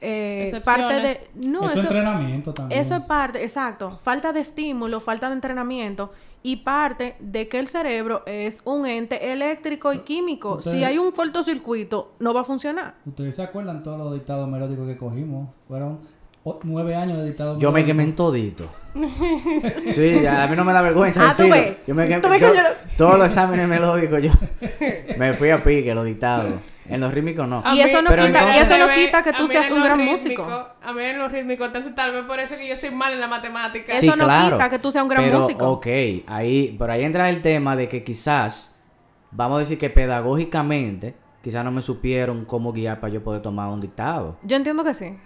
eh, 0.00 0.60
parte 0.64 0.94
de... 1.00 1.30
No, 1.34 1.66
eso 1.66 1.74
es 1.74 1.80
entrenamiento 1.82 2.54
también. 2.54 2.80
Eso 2.80 2.96
es 2.96 3.02
parte, 3.02 3.42
exacto. 3.42 3.98
Falta 4.02 4.32
de 4.32 4.40
estímulo, 4.40 5.00
falta 5.00 5.28
de 5.28 5.34
entrenamiento 5.34 6.12
y 6.42 6.56
parte 6.56 7.16
de 7.20 7.48
que 7.48 7.58
el 7.58 7.68
cerebro 7.68 8.22
es 8.26 8.62
un 8.64 8.86
ente 8.86 9.30
eléctrico 9.32 9.92
y 9.92 9.98
químico. 9.98 10.54
Ustedes- 10.56 10.78
Si 10.78 10.84
hay 10.84 10.96
un 10.98 11.12
cortocircuito, 11.12 12.14
no 12.18 12.32
va 12.32 12.40
a 12.40 12.44
funcionar. 12.44 12.94
Ustedes 13.04 13.34
se 13.36 13.42
acuerdan 13.42 13.82
todos 13.82 13.98
los 13.98 14.14
dictados 14.14 14.48
melódicos 14.48 14.86
que 14.86 14.96
cogimos. 14.96 15.50
Fueron 15.68 16.00
nueve 16.64 16.94
años 16.94 17.18
de 17.18 17.26
dictador. 17.26 17.58
Yo 17.58 17.70
me 17.72 17.84
quemé 17.84 18.04
en 18.04 18.14
todito. 18.16 18.68
Sí, 19.84 20.20
ya, 20.22 20.42
a 20.44 20.46
mí 20.48 20.56
no 20.56 20.64
me 20.64 20.72
da 20.72 20.80
vergüenza 20.82 21.20
Ah, 21.22 21.32
¿tú 21.36 21.42
decirlo. 21.44 21.54
ves? 21.54 21.76
Yo 21.86 21.94
me 21.94 22.08
quemé, 22.08 22.20
¿Tú 22.22 22.28
ves 22.28 22.38
que 22.38 22.44
yo- 22.46 22.54
no- 22.62 22.68
todos 22.96 23.18
los 23.18 23.26
exámenes 23.28 23.68
melódicos 23.68 24.22
yo 24.22 24.30
me 25.18 25.32
fui 25.34 25.50
a 25.50 25.62
pique, 25.62 25.94
los 25.94 26.04
dictados. 26.04 26.54
En 26.88 27.00
los 27.00 27.12
rítmicos 27.14 27.46
no. 27.46 27.62
Y 27.72 27.80
eso 27.82 28.02
no 28.02 28.10
Pero 28.10 28.26
quita, 28.26 28.38
y 28.38 28.40
entonces- 28.42 28.70
eso 28.70 28.78
no 28.86 28.92
quita 28.92 29.22
que 29.22 29.32
tú 29.32 29.46
seas 29.46 29.70
un 29.70 29.78
lo 29.78 29.84
gran 29.84 29.98
rítmico- 30.00 30.42
músico. 30.42 30.68
A 30.82 30.92
mí 30.92 31.02
en 31.04 31.18
lo 31.18 31.28
rítmico, 31.28 31.64
entonces 31.64 31.94
tal 31.94 32.10
vez 32.12 32.24
por 32.24 32.40
eso 32.40 32.56
que 32.58 32.68
yo 32.68 32.74
soy 32.74 32.92
mal 32.96 33.12
en 33.12 33.20
la 33.20 33.28
matemática. 33.28 33.92
Sí, 33.92 34.06
Eso 34.06 34.16
no 34.16 34.24
claro. 34.24 34.56
quita 34.56 34.70
que 34.70 34.78
tú 34.80 34.90
seas 34.90 35.04
un 35.04 35.08
gran 35.10 35.22
pero, 35.24 35.40
músico. 35.40 35.68
Ok, 35.70 35.86
ahí, 36.26 36.74
pero 36.78 36.92
ahí 36.92 37.04
entra 37.04 37.28
el 37.30 37.42
tema 37.42 37.76
de 37.76 37.88
que 37.88 38.02
quizás, 38.02 38.74
vamos 39.30 39.56
a 39.56 39.58
decir 39.60 39.78
que 39.78 39.88
pedagógicamente, 39.88 41.14
quizás 41.44 41.64
no 41.64 41.70
me 41.70 41.80
supieron 41.80 42.44
cómo 42.44 42.72
guiar 42.72 42.98
para 42.98 43.12
yo 43.12 43.22
poder 43.22 43.40
tomar 43.40 43.68
un 43.68 43.80
dictado. 43.80 44.36
Yo 44.42 44.56
entiendo 44.56 44.82
que 44.82 44.94
sí. 44.94 45.16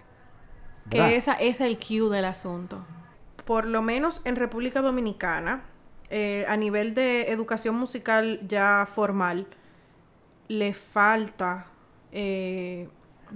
Que 0.91 0.99
¿Verdad? 0.99 1.15
esa 1.15 1.33
es 1.35 1.61
el 1.61 1.79
cue 1.79 2.11
del 2.11 2.25
asunto. 2.25 2.85
Por 3.45 3.67
lo 3.67 3.83
menos 3.83 4.21
en 4.25 4.37
República 4.37 4.81
Dominicana, 4.81 5.65
eh, 6.11 6.45
a 6.49 6.57
nivel 6.57 6.95
de 6.95 7.31
educación 7.31 7.75
musical 7.75 8.41
ya 8.47 8.87
formal, 8.91 9.47
le 10.49 10.75
falta 10.75 11.67
eh, 12.13 12.89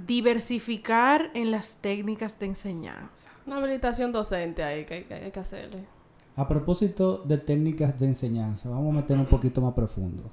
diversificar 0.06 1.30
en 1.34 1.50
las 1.50 1.78
técnicas 1.78 2.38
de 2.38 2.46
enseñanza. 2.46 3.30
Una 3.46 3.56
habilitación 3.56 4.12
docente 4.12 4.62
ahí 4.62 4.84
que 4.84 4.94
hay 4.94 5.04
que, 5.04 5.14
hay 5.14 5.30
que 5.30 5.40
hacerle. 5.40 5.84
A 6.36 6.46
propósito 6.46 7.18
de 7.24 7.38
técnicas 7.38 7.98
de 7.98 8.06
enseñanza, 8.06 8.68
vamos 8.68 8.94
a 8.94 9.00
meter 9.00 9.18
un 9.18 9.26
poquito 9.26 9.60
más 9.60 9.74
profundo. 9.74 10.30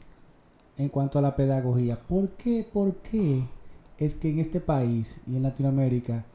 En 0.78 0.90
cuanto 0.90 1.18
a 1.18 1.22
la 1.22 1.36
pedagogía, 1.36 2.00
¿por 2.00 2.30
qué, 2.32 2.68
por 2.72 2.98
qué 2.98 3.44
es 3.98 4.14
que 4.14 4.30
en 4.30 4.40
este 4.40 4.60
país 4.60 5.22
y 5.26 5.38
en 5.38 5.44
Latinoamérica 5.44 6.26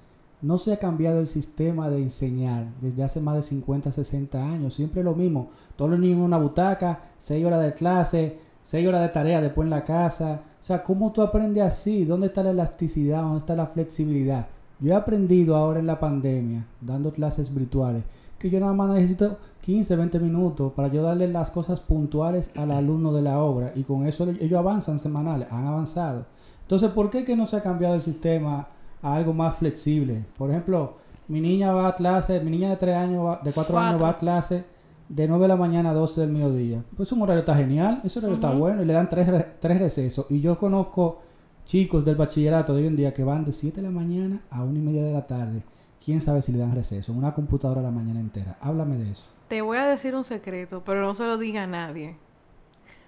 no 0.43 0.59
se 0.59 0.73
ha 0.73 0.79
cambiado 0.79 1.21
el 1.21 1.27
sistema 1.27 1.91
de 1.91 1.99
enseñar 1.99 2.67
desde 2.81 3.03
hace 3.03 3.21
más 3.21 3.37
de 3.37 3.43
50, 3.43 3.93
60 3.93 4.43
años? 4.43 4.75
Siempre 4.75 5.03
lo 5.03 5.15
mismo. 5.15 5.51
Todos 5.77 5.93
los 5.93 6.01
niños 6.01 6.19
en 6.19 6.25
una 6.25 6.39
butaca, 6.39 7.01
6 7.19 7.45
horas 7.45 7.63
de 7.63 7.75
clase, 7.75 8.39
6 8.63 8.89
horas 8.89 9.03
de 9.03 9.09
tarea 9.09 9.41
después 9.41 9.67
en 9.67 9.71
la 9.71 9.85
casa. 9.85 10.43
O 10.61 10.65
sea, 10.65 10.83
¿cómo 10.83 11.13
tú 11.13 11.23
aprendes 11.23 11.63
así? 11.63 12.05
¿Dónde 12.05 12.29
está 12.29 12.43
la 12.43 12.51
elasticidad? 12.51 13.23
¿Dónde 13.23 13.39
está 13.39 13.55
la 13.55 13.67
flexibilidad? 13.67 14.47
Yo 14.81 14.93
he 14.93 14.97
aprendido 14.97 15.57
ahora 15.57 15.81
en 15.81 15.87
la 15.87 16.01
pandemia, 16.01 16.67
dando 16.81 17.13
clases 17.13 17.55
virtuales, 17.55 18.05
que 18.39 18.49
yo 18.49 18.59
nada 18.61 18.73
más 18.73 18.89
necesito 18.89 19.37
15, 19.61 19.95
20 19.95 20.19
minutos 20.21 20.73
para 20.73 20.89
yo 20.89 21.03
darle 21.03 21.29
las 21.29 21.51
cosas 21.51 21.81
puntuales 21.81 22.51
al 22.57 22.71
alumno 22.71 23.13
de 23.13 23.21
la 23.21 23.41
obra 23.41 23.73
y 23.75 23.83
con 23.83 24.07
eso 24.07 24.27
ellos 24.29 24.59
avanzan 24.59 24.99
semanales, 24.99 25.49
han 25.51 25.67
avanzado. 25.67 26.25
Entonces, 26.63 26.91
¿por 26.93 27.11
qué 27.11 27.25
que 27.25 27.37
no 27.37 27.47
se 27.47 27.57
ha 27.57 27.63
cambiado 27.63 27.95
el 27.95 28.01
sistema 28.01 28.69
a 29.03 29.15
algo 29.15 29.33
más 29.33 29.57
flexible? 29.57 30.25
Por 30.37 30.51
ejemplo, 30.51 30.97
mi 31.29 31.41
niña 31.41 31.73
va 31.73 31.89
a 31.89 31.95
clase, 31.95 32.41
mi 32.41 32.51
niña 32.51 32.71
de 32.71 32.77
3 32.77 32.97
años, 32.97 33.25
va- 33.25 33.41
de 33.43 33.53
4 33.53 33.79
años 33.79 34.03
va 34.03 34.11
a 34.11 34.19
clase 34.19 34.65
de 35.09 35.27
9 35.29 35.43
de 35.43 35.49
la 35.49 35.57
mañana 35.57 35.91
a 35.91 35.95
12 35.95 36.21
del 36.21 36.31
mediodía. 36.31 36.85
Pues 36.97 37.11
un 37.13 37.23
horario 37.23 37.41
está 37.41 37.55
genial, 37.55 38.01
ese 38.05 38.19
horario 38.19 38.37
está 38.37 38.51
bueno 38.51 38.83
y 38.83 38.85
le 38.85 38.93
dan 38.93 39.09
tres, 39.09 39.27
re- 39.29 39.47
tres 39.61 39.79
recesos. 39.81 40.27
Y 40.31 40.41
yo 40.41 40.57
conozco 40.59 41.23
chicos 41.67 42.05
del 42.05 42.17
bachillerato 42.17 42.75
de 42.75 42.83
hoy 42.83 42.87
en 42.89 42.97
día 42.97 43.13
que 43.15 43.25
van 43.25 43.45
de 43.45 43.53
7 43.53 43.81
de 43.81 43.87
la 43.87 43.93
mañana 43.93 44.41
a 44.51 44.63
1 44.65 44.79
y 44.79 44.83
media 44.83 45.03
de 45.05 45.13
la 45.13 45.27
tarde. 45.27 45.63
Quién 46.05 46.21
sabe 46.21 46.43
si 46.43 46.51
le 46.53 46.59
dan 46.59 46.75
receso. 46.75 47.13
Una 47.13 47.35
computadora 47.35 47.83
la 47.83 47.91
mañana 47.91 48.21
entera. 48.21 48.57
Háblame 48.61 48.97
de 48.97 49.11
eso. 49.11 49.25
Te 49.49 49.63
voy 49.63 49.79
a 49.79 49.85
decir 49.87 50.15
un 50.15 50.25
secreto, 50.25 50.83
pero 50.85 51.01
no 51.03 51.15
se 51.15 51.25
lo 51.27 51.39
diga 51.39 51.65
a 51.65 51.67
nadie. 51.67 52.17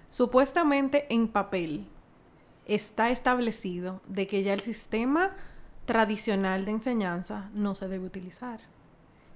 Supuestamente 0.09 1.05
en 1.13 1.27
papel 1.27 1.87
está 2.65 3.09
establecido 3.09 4.01
de 4.07 4.27
que 4.27 4.43
ya 4.43 4.53
el 4.53 4.59
sistema 4.59 5.31
tradicional 5.85 6.65
de 6.65 6.71
enseñanza 6.71 7.49
no 7.53 7.75
se 7.75 7.87
debe 7.87 8.05
utilizar. 8.05 8.59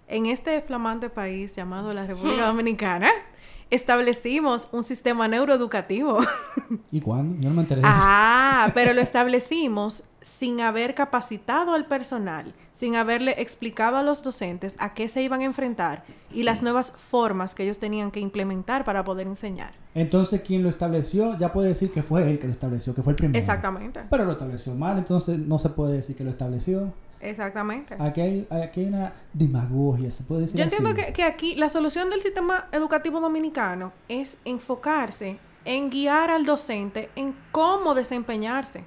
En 0.08 0.26
este 0.26 0.62
flamante 0.62 1.10
país 1.10 1.56
llamado 1.56 1.94
la 1.94 2.08
República 2.08 2.48
Dominicana, 2.48 3.12
establecimos 3.70 4.68
un 4.72 4.84
sistema 4.84 5.28
neuroeducativo. 5.28 6.20
¿Y 6.92 7.02
cuándo? 7.02 7.42
Yo 7.42 7.50
no 7.50 7.56
me 7.56 7.62
enteré 7.62 7.82
de 7.82 7.88
eso. 7.88 7.98
Ah, 8.00 8.72
pero 8.74 8.94
lo 8.94 9.02
establecimos 9.08 10.04
sin 10.22 10.60
haber 10.62 10.94
capacitado 10.94 11.74
al 11.74 11.86
personal, 11.86 12.54
sin 12.72 12.96
haberle 12.96 13.36
explicado 13.38 13.98
a 13.98 14.04
los 14.04 14.24
docentes 14.24 14.76
a 14.80 14.94
qué 14.94 15.08
se 15.08 15.22
iban 15.22 15.42
a 15.42 15.46
enfrentar 15.46 16.04
y 16.34 16.44
las 16.44 16.62
nuevas 16.62 16.92
formas 16.92 17.56
que 17.56 17.64
ellos 17.64 17.80
tenían 17.80 18.12
que 18.12 18.20
implementar 18.20 18.84
para 18.84 19.04
poder 19.04 19.28
enseñar. 19.28 19.72
Entonces, 19.96 20.42
quien 20.42 20.64
lo 20.64 20.70
estableció 20.70 21.38
ya 21.38 21.54
puede 21.54 21.70
decir 21.70 21.92
que 21.92 22.04
fue 22.04 22.30
él 22.30 22.40
que 22.40 22.48
lo 22.48 22.52
estableció, 22.52 22.94
que 22.94 23.04
fue 23.04 23.14
el 23.14 23.18
primero. 23.18 23.40
Exactamente, 23.40 24.02
Pero 24.10 24.26
lo 24.26 24.34
estableció 24.34 24.76
mal, 24.76 24.98
entonces 24.98 25.40
no 25.40 25.58
se 25.58 25.70
puede 25.70 25.94
decir 25.94 26.16
que 26.16 26.24
lo 26.24 26.30
estableció. 26.30 26.94
Exactamente. 27.20 27.96
Aquí 28.00 28.22
hay, 28.22 28.48
aquí 28.50 28.82
hay 28.82 28.86
una 28.88 29.14
demagogia, 29.34 30.12
se 30.12 30.24
puede 30.24 30.42
decir 30.42 30.58
Yo 30.58 30.64
entiendo 30.64 30.90
así. 30.90 31.02
que, 31.02 31.14
que 31.14 31.24
aquí 31.24 31.56
la 31.56 31.70
solución 31.70 32.10
del 32.10 32.22
sistema 32.22 32.68
educativo 32.72 33.20
dominicano 33.20 33.94
es 34.08 34.40
enfocarse 34.46 35.40
en 35.66 35.90
guiar 35.90 36.32
al 36.32 36.46
docente 36.46 37.10
en 37.16 37.36
cómo 37.52 37.94
desempeñarse. 37.94 38.86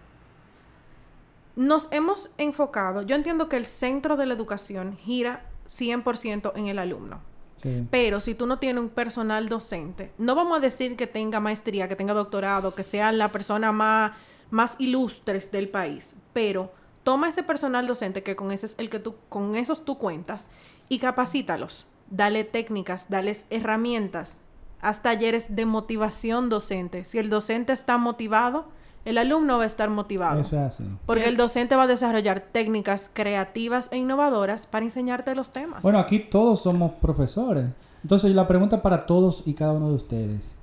Nos 1.56 1.88
hemos 1.92 2.30
enfocado, 2.38 3.02
yo 3.02 3.16
entiendo 3.16 3.48
que 3.48 3.56
el 3.56 3.66
centro 3.66 4.16
de 4.16 4.24
la 4.26 4.34
educación 4.34 4.96
gira 4.96 5.44
100% 5.68 6.52
en 6.54 6.68
el 6.68 6.78
alumno. 6.78 7.20
Sí. 7.56 7.86
Pero 7.90 8.20
si 8.20 8.34
tú 8.34 8.46
no 8.46 8.58
tienes 8.58 8.82
un 8.82 8.88
personal 8.88 9.48
docente, 9.48 10.12
no 10.16 10.34
vamos 10.34 10.56
a 10.56 10.60
decir 10.60 10.96
que 10.96 11.06
tenga 11.06 11.40
maestría, 11.40 11.88
que 11.88 11.96
tenga 11.96 12.14
doctorado, 12.14 12.74
que 12.74 12.82
sea 12.82 13.12
la 13.12 13.28
persona 13.28 13.70
más, 13.72 14.12
más 14.50 14.76
ilustre 14.78 15.38
del 15.52 15.68
país, 15.68 16.14
pero 16.32 16.72
toma 17.02 17.28
ese 17.28 17.42
personal 17.42 17.86
docente 17.86 18.22
que 18.22 18.36
con 18.36 18.50
ese 18.52 18.66
es 18.66 18.74
el 18.78 18.90
que 18.90 18.98
tú, 18.98 19.16
con 19.28 19.56
esos 19.56 19.84
tú 19.84 19.98
cuentas 19.98 20.48
y 20.88 20.98
capacítalos. 20.98 21.86
Dale 22.10 22.44
técnicas, 22.44 23.08
dales 23.08 23.46
herramientas, 23.50 24.40
haz 24.80 25.02
talleres 25.02 25.54
de 25.54 25.66
motivación 25.66 26.48
docente. 26.48 27.04
Si 27.04 27.18
el 27.18 27.30
docente 27.30 27.72
está 27.72 27.98
motivado, 27.98 28.66
el 29.04 29.18
alumno 29.18 29.58
va 29.58 29.64
a 29.64 29.66
estar 29.66 29.88
motivado. 29.90 30.40
Eso 30.40 30.56
es 30.56 30.62
así. 30.62 30.84
Porque 31.06 31.22
Bien. 31.22 31.30
el 31.30 31.36
docente 31.36 31.76
va 31.76 31.84
a 31.84 31.86
desarrollar 31.86 32.40
técnicas 32.52 33.10
creativas 33.12 33.88
e 33.92 33.98
innovadoras 33.98 34.66
para 34.66 34.84
enseñarte 34.84 35.34
los 35.34 35.50
temas. 35.50 35.82
Bueno, 35.82 35.98
aquí 35.98 36.18
todos 36.18 36.62
somos 36.62 36.92
profesores. 36.92 37.68
Entonces, 38.02 38.34
la 38.34 38.48
pregunta 38.48 38.82
para 38.82 39.06
todos 39.06 39.42
y 39.46 39.54
cada 39.54 39.72
uno 39.72 39.88
de 39.88 39.94
ustedes. 39.94 40.56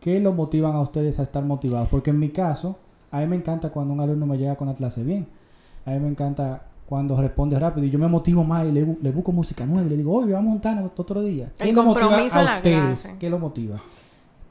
¿Qué 0.00 0.18
lo 0.20 0.32
motivan 0.32 0.74
a 0.74 0.80
ustedes 0.80 1.18
a 1.18 1.22
estar 1.22 1.44
motivados? 1.44 1.88
Porque 1.88 2.10
en 2.10 2.18
mi 2.18 2.30
caso, 2.30 2.76
a 3.10 3.20
mí 3.20 3.26
me 3.26 3.36
encanta 3.36 3.70
cuando 3.70 3.94
un 3.94 4.00
alumno 4.00 4.26
me 4.26 4.36
llega 4.36 4.56
con 4.56 4.68
la 4.68 4.74
clase 4.74 5.02
bien. 5.04 5.28
A 5.86 5.90
mí 5.90 5.98
me 6.00 6.08
encanta 6.08 6.62
cuando 6.86 7.16
responde 7.20 7.58
rápido 7.58 7.86
y 7.86 7.90
yo 7.90 7.98
me 7.98 8.06
motivo 8.08 8.44
más 8.44 8.66
y 8.66 8.72
le, 8.72 8.86
bu- 8.86 8.98
le 9.00 9.10
busco 9.10 9.32
música 9.32 9.64
nueva 9.66 9.86
y 9.86 9.90
le 9.90 9.96
digo, 9.96 10.14
oye, 10.14 10.32
vamos 10.32 10.48
a 10.48 10.52
juntarnos 10.52 10.92
otro 10.96 11.22
día. 11.22 11.46
El 11.58 11.64
¿Quién 11.64 11.76
lo 11.76 11.82
motiva 11.84 12.16
a 12.16 12.56
ustedes? 12.56 13.00
clase. 13.00 13.16
¿Qué 13.18 13.30
lo 13.30 13.38
motiva? 13.38 13.76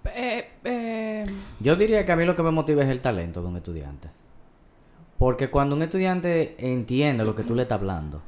Eh, 0.05 0.45
eh, 0.63 1.25
Yo 1.59 1.75
diría 1.75 2.03
que 2.05 2.11
a 2.11 2.15
mí 2.15 2.25
lo 2.25 2.35
que 2.35 2.41
me 2.43 2.51
motiva 2.51 2.83
es 2.83 2.89
el 2.89 3.01
talento 3.01 3.41
de 3.41 3.47
un 3.47 3.57
estudiante. 3.57 4.09
Porque 5.19 5.51
cuando 5.51 5.75
un 5.75 5.83
estudiante 5.83 6.55
entiende 6.57 7.23
lo 7.23 7.35
que 7.35 7.43
tú 7.43 7.53
le 7.53 7.61
estás 7.63 7.77
hablando, 7.79 8.21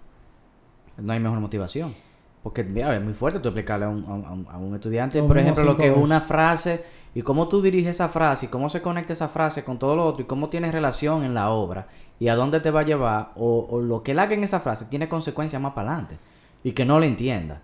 no 0.98 1.12
hay 1.12 1.19
mejor 1.19 1.39
motivación. 1.39 1.95
Porque 2.43 2.63
mira, 2.63 2.93
es 2.95 3.01
muy 3.01 3.13
fuerte 3.13 3.39
tú 3.39 3.47
explicarle 3.50 3.85
a 3.85 3.89
un, 3.89 4.03
a 4.05 4.13
un- 4.33 4.47
a 4.51 4.57
un 4.57 4.75
estudiante, 4.75 5.19
por 5.23 5.38
ejemplo, 5.38 5.63
lo 5.63 5.77
que 5.77 5.88
es 5.88 5.97
una 6.03 6.19
frase 6.21 6.83
y 7.15 7.21
cómo 7.21 7.47
tú 7.47 7.62
diriges 7.62 7.91
esa 7.91 8.09
frase 8.09 8.47
y 8.47 8.50
cómo 8.50 8.67
se 8.69 8.81
conecta 8.81 9.13
esa 9.13 9.29
frase 9.29 9.63
con 9.63 9.79
todo 9.79 9.95
lo 9.95 10.05
otro 10.05 10.23
y 10.23 10.27
cómo 10.27 10.50
tiene 10.50 10.71
relación 10.71 11.23
en 11.23 11.33
la 11.33 11.51
obra 11.51 11.88
y 12.19 12.27
a 12.27 12.35
dónde 12.35 12.59
te 12.59 12.69
va 12.71 12.81
a 12.81 12.83
llevar 12.83 13.29
o, 13.35 13.65
o 13.69 13.81
lo 13.81 14.03
que 14.03 14.12
él 14.12 14.19
haga 14.19 14.33
en 14.33 14.43
esa 14.43 14.59
frase 14.59 14.85
tiene 14.85 15.07
consecuencias 15.07 15.62
más 15.62 15.73
para 15.73 15.89
adelante 15.91 16.17
y 16.63 16.73
que 16.73 16.85
no 16.85 17.00
le 17.00 17.07
entienda. 17.07 17.62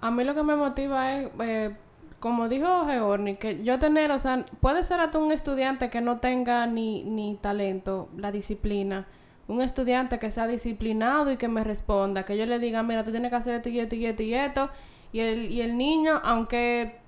A 0.00 0.10
mí 0.10 0.24
lo 0.24 0.34
que 0.34 0.42
me 0.42 0.56
motiva 0.56 1.12
es, 1.18 1.28
eh, 1.40 1.74
como 2.20 2.48
dijo 2.48 2.86
Georni, 2.86 3.36
que 3.36 3.62
yo 3.64 3.78
tener, 3.78 4.10
o 4.12 4.18
sea, 4.18 4.46
puede 4.60 4.82
ser 4.84 5.00
hasta 5.00 5.18
un 5.18 5.30
estudiante 5.32 5.90
que 5.90 6.00
no 6.00 6.18
tenga 6.18 6.66
ni, 6.66 7.04
ni 7.04 7.36
talento, 7.40 8.08
la 8.16 8.30
disciplina. 8.32 9.06
Un 9.48 9.60
estudiante 9.62 10.18
que 10.18 10.30
sea 10.30 10.46
disciplinado 10.46 11.32
y 11.32 11.36
que 11.36 11.48
me 11.48 11.64
responda, 11.64 12.24
que 12.24 12.36
yo 12.36 12.46
le 12.46 12.58
diga, 12.58 12.82
mira, 12.82 13.02
tú 13.02 13.10
tienes 13.10 13.30
que 13.30 13.36
hacer 13.36 13.54
esto 13.56 13.68
y 13.70 13.80
esto 13.80 13.94
y 13.96 14.06
esto 14.06 14.22
y 14.22 14.34
esto. 14.34 14.70
Y 15.10 15.20
el, 15.20 15.50
y 15.50 15.62
el 15.62 15.76
niño, 15.76 16.20
aunque 16.22 16.98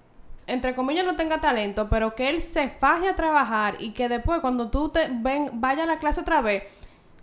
entre 0.46 0.74
comillas 0.74 1.04
no 1.04 1.14
tenga 1.16 1.40
talento, 1.40 1.88
pero 1.88 2.14
que 2.16 2.28
él 2.30 2.40
se 2.40 2.70
faje 2.70 3.08
a 3.08 3.14
trabajar 3.14 3.76
y 3.78 3.92
que 3.92 4.08
después 4.08 4.40
cuando 4.40 4.70
tú 4.70 4.88
te 4.88 5.08
ven, 5.10 5.50
vaya 5.54 5.84
a 5.84 5.86
la 5.86 5.98
clase 5.98 6.22
otra 6.22 6.40
vez, 6.40 6.64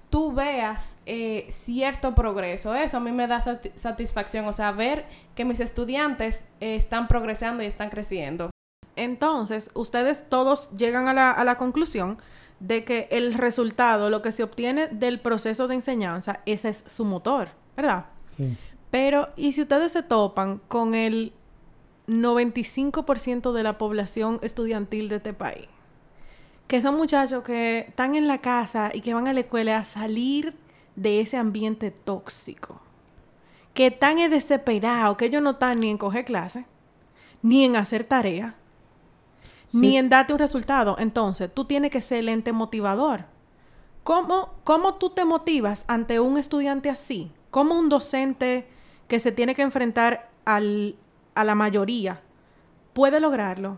tú 0.09 0.31
veas 0.31 0.99
eh, 1.05 1.45
cierto 1.49 2.15
progreso. 2.15 2.73
Eso 2.75 2.97
a 2.97 2.99
mí 3.01 3.11
me 3.11 3.27
da 3.27 3.41
sati- 3.41 3.71
satisfacción, 3.75 4.45
o 4.45 4.53
sea, 4.53 4.71
ver 4.71 5.05
que 5.35 5.43
mis 5.43 5.59
estudiantes 5.59 6.47
eh, 6.61 6.75
están 6.75 7.07
progresando 7.07 7.63
y 7.63 7.65
están 7.65 7.89
creciendo. 7.89 8.49
Entonces, 8.95 9.71
ustedes 9.73 10.29
todos 10.29 10.69
llegan 10.77 11.07
a 11.07 11.13
la, 11.13 11.31
a 11.31 11.43
la 11.43 11.57
conclusión 11.57 12.19
de 12.59 12.83
que 12.83 13.07
el 13.11 13.33
resultado, 13.33 14.09
lo 14.09 14.21
que 14.21 14.31
se 14.31 14.43
obtiene 14.43 14.87
del 14.87 15.19
proceso 15.19 15.67
de 15.67 15.75
enseñanza, 15.75 16.39
ese 16.45 16.69
es 16.69 16.83
su 16.87 17.05
motor, 17.05 17.49
¿verdad? 17.75 18.05
Sí. 18.35 18.57
Pero, 18.89 19.29
¿y 19.35 19.51
si 19.51 19.61
ustedes 19.61 19.91
se 19.91 20.01
topan 20.03 20.61
con 20.67 20.95
el 20.95 21.33
95% 22.07 23.51
de 23.51 23.63
la 23.63 23.77
población 23.77 24.39
estudiantil 24.41 25.09
de 25.09 25.17
este 25.17 25.33
país? 25.33 25.67
Que 26.67 26.81
son 26.81 26.95
muchachos 26.95 27.43
que 27.43 27.79
están 27.79 28.15
en 28.15 28.27
la 28.27 28.39
casa 28.39 28.91
y 28.93 29.01
que 29.01 29.13
van 29.13 29.27
a 29.27 29.33
la 29.33 29.41
escuela 29.41 29.77
a 29.77 29.83
salir 29.83 30.55
de 30.95 31.21
ese 31.21 31.37
ambiente 31.37 31.91
tóxico. 31.91 32.81
que 33.77 33.91
tan 33.91 34.17
es 34.17 34.31
desesperado 34.31 35.17
que 35.17 35.25
ellos 35.25 35.43
no 35.43 35.51
están 35.51 35.79
ni 35.79 35.91
en 35.91 35.99
coger 35.99 36.25
clase, 36.25 36.65
ni 37.43 37.63
en 37.63 37.75
hacer 37.75 38.07
ni 39.73 39.97
en 39.97 40.09
darte 40.09 40.33
un 40.33 40.39
resultado. 40.39 40.95
Entonces, 40.99 41.53
tú 41.53 41.65
tienes 41.65 41.91
que 41.91 42.01
ser 42.01 42.19
el 42.19 42.29
ente 42.29 42.51
motivador. 42.51 43.25
¿Cómo, 44.03 44.53
¿Cómo 44.63 44.95
tú 44.95 45.09
te 45.09 45.25
motivas 45.25 45.85
ante 45.87 46.19
un 46.19 46.37
estudiante 46.37 46.89
así? 46.89 47.31
¿Cómo 47.51 47.77
un 47.77 47.89
docente 47.89 48.67
que 49.07 49.19
se 49.19 49.31
tiene 49.31 49.55
que 49.55 49.61
enfrentar 49.61 50.29
al, 50.45 50.95
a 51.35 51.43
la 51.43 51.55
mayoría 51.55 52.21
puede 52.93 53.19
lograrlo? 53.19 53.77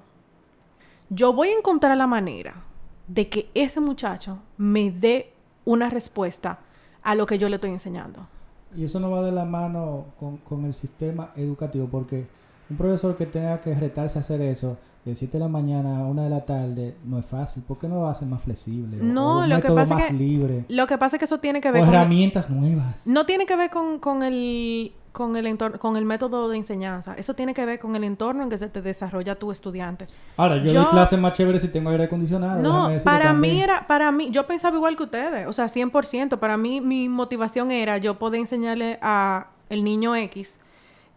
Yo 1.10 1.34
voy 1.34 1.50
a 1.50 1.58
encontrar 1.58 1.98
la 1.98 2.06
manera 2.06 2.64
de 3.08 3.28
que 3.28 3.50
ese 3.56 3.80
muchacho 3.80 4.40
me 4.58 4.92
dé 4.92 5.34
una 5.66 5.90
respuesta 5.90 6.60
a 7.02 7.16
lo 7.16 7.26
que 7.26 7.40
yo 7.40 7.50
le 7.50 7.56
estoy 7.56 7.72
enseñando. 7.72 8.28
Y 8.76 8.84
eso 8.84 9.00
no 9.00 9.10
va 9.10 9.24
de 9.24 9.32
la 9.32 9.46
mano 9.46 10.06
con, 10.20 10.38
con 10.38 10.66
el 10.66 10.76
sistema 10.76 11.32
educativo, 11.36 11.88
porque 11.90 12.28
un 12.70 12.78
profesor 12.78 13.16
que 13.16 13.26
tenga 13.26 13.60
que 13.62 13.74
retarse 13.76 14.18
a 14.20 14.22
hacer 14.22 14.42
eso 14.42 14.78
de 15.06 15.16
7 15.16 15.38
de 15.38 15.44
la 15.44 15.48
mañana 15.50 16.00
a 16.00 16.06
1 16.06 16.24
de 16.24 16.30
la 16.30 16.46
tarde 16.46 16.96
no 17.06 17.18
es 17.20 17.26
fácil. 17.26 17.64
¿Por 17.64 17.80
qué 17.80 17.88
no 17.88 17.96
lo 17.96 18.08
hace 18.08 18.26
más 18.26 18.42
flexible? 18.44 18.98
No, 18.98 19.38
o 19.40 19.44
un 19.44 19.50
lo 19.50 19.56
que 19.56 19.62
método 19.62 19.76
pasa 19.76 19.94
más 19.96 20.06
que- 20.06 20.14
libre. 20.14 20.66
Lo 20.70 20.86
que 20.88 20.98
pasa 20.98 21.16
es 21.16 21.20
que 21.20 21.26
eso 21.26 21.40
tiene 21.40 21.62
que 21.62 21.72
ver 21.72 21.82
O 21.82 21.86
con... 21.86 21.94
herramientas 21.96 22.50
nuevas. 22.50 23.08
No 23.08 23.26
tiene 23.26 23.46
que 23.46 23.56
ver 23.56 23.70
con, 23.70 24.00
con 24.00 24.24
el 24.24 24.94
con 25.12 25.36
el 25.36 25.48
entorno, 25.48 25.80
con 25.80 25.98
el 25.98 26.06
método 26.06 26.48
de 26.50 26.58
enseñanza. 26.58 27.16
Eso 27.18 27.34
tiene 27.34 27.56
que 27.56 27.66
ver 27.66 27.80
con 27.80 27.96
el 27.96 28.04
entorno 28.04 28.44
en 28.44 28.50
que 28.50 28.60
se 28.60 28.70
te 28.70 28.82
desarrolla 28.84 29.34
tu 29.36 29.52
estudiante. 29.52 30.06
Ahora, 30.38 30.58
yo, 30.58 30.72
Yo- 30.72 30.82
doy 30.82 30.92
clases 30.92 31.18
más 31.20 31.34
chéveres 31.34 31.64
si 31.64 31.70
tengo 31.70 31.90
aire 31.90 32.04
acondicionado. 32.04 32.62
No, 32.62 32.90
para 33.04 33.34
mí 33.34 33.48
también. 33.48 33.58
era, 33.58 33.88
para 33.88 34.12
mí, 34.12 34.30
yo 34.32 34.46
pensaba 34.46 34.76
igual 34.78 34.96
que 34.96 35.04
ustedes, 35.04 35.48
o 35.48 35.54
sea, 35.54 35.66
100%. 35.68 36.38
Para 36.38 36.58
mí, 36.58 36.80
mi 36.80 37.10
motivación 37.10 37.72
era 37.72 37.98
yo 37.98 38.20
poder 38.20 38.42
enseñarle 38.42 39.00
a 39.02 39.48
el 39.70 39.84
niño 39.84 40.16
X 40.16 40.60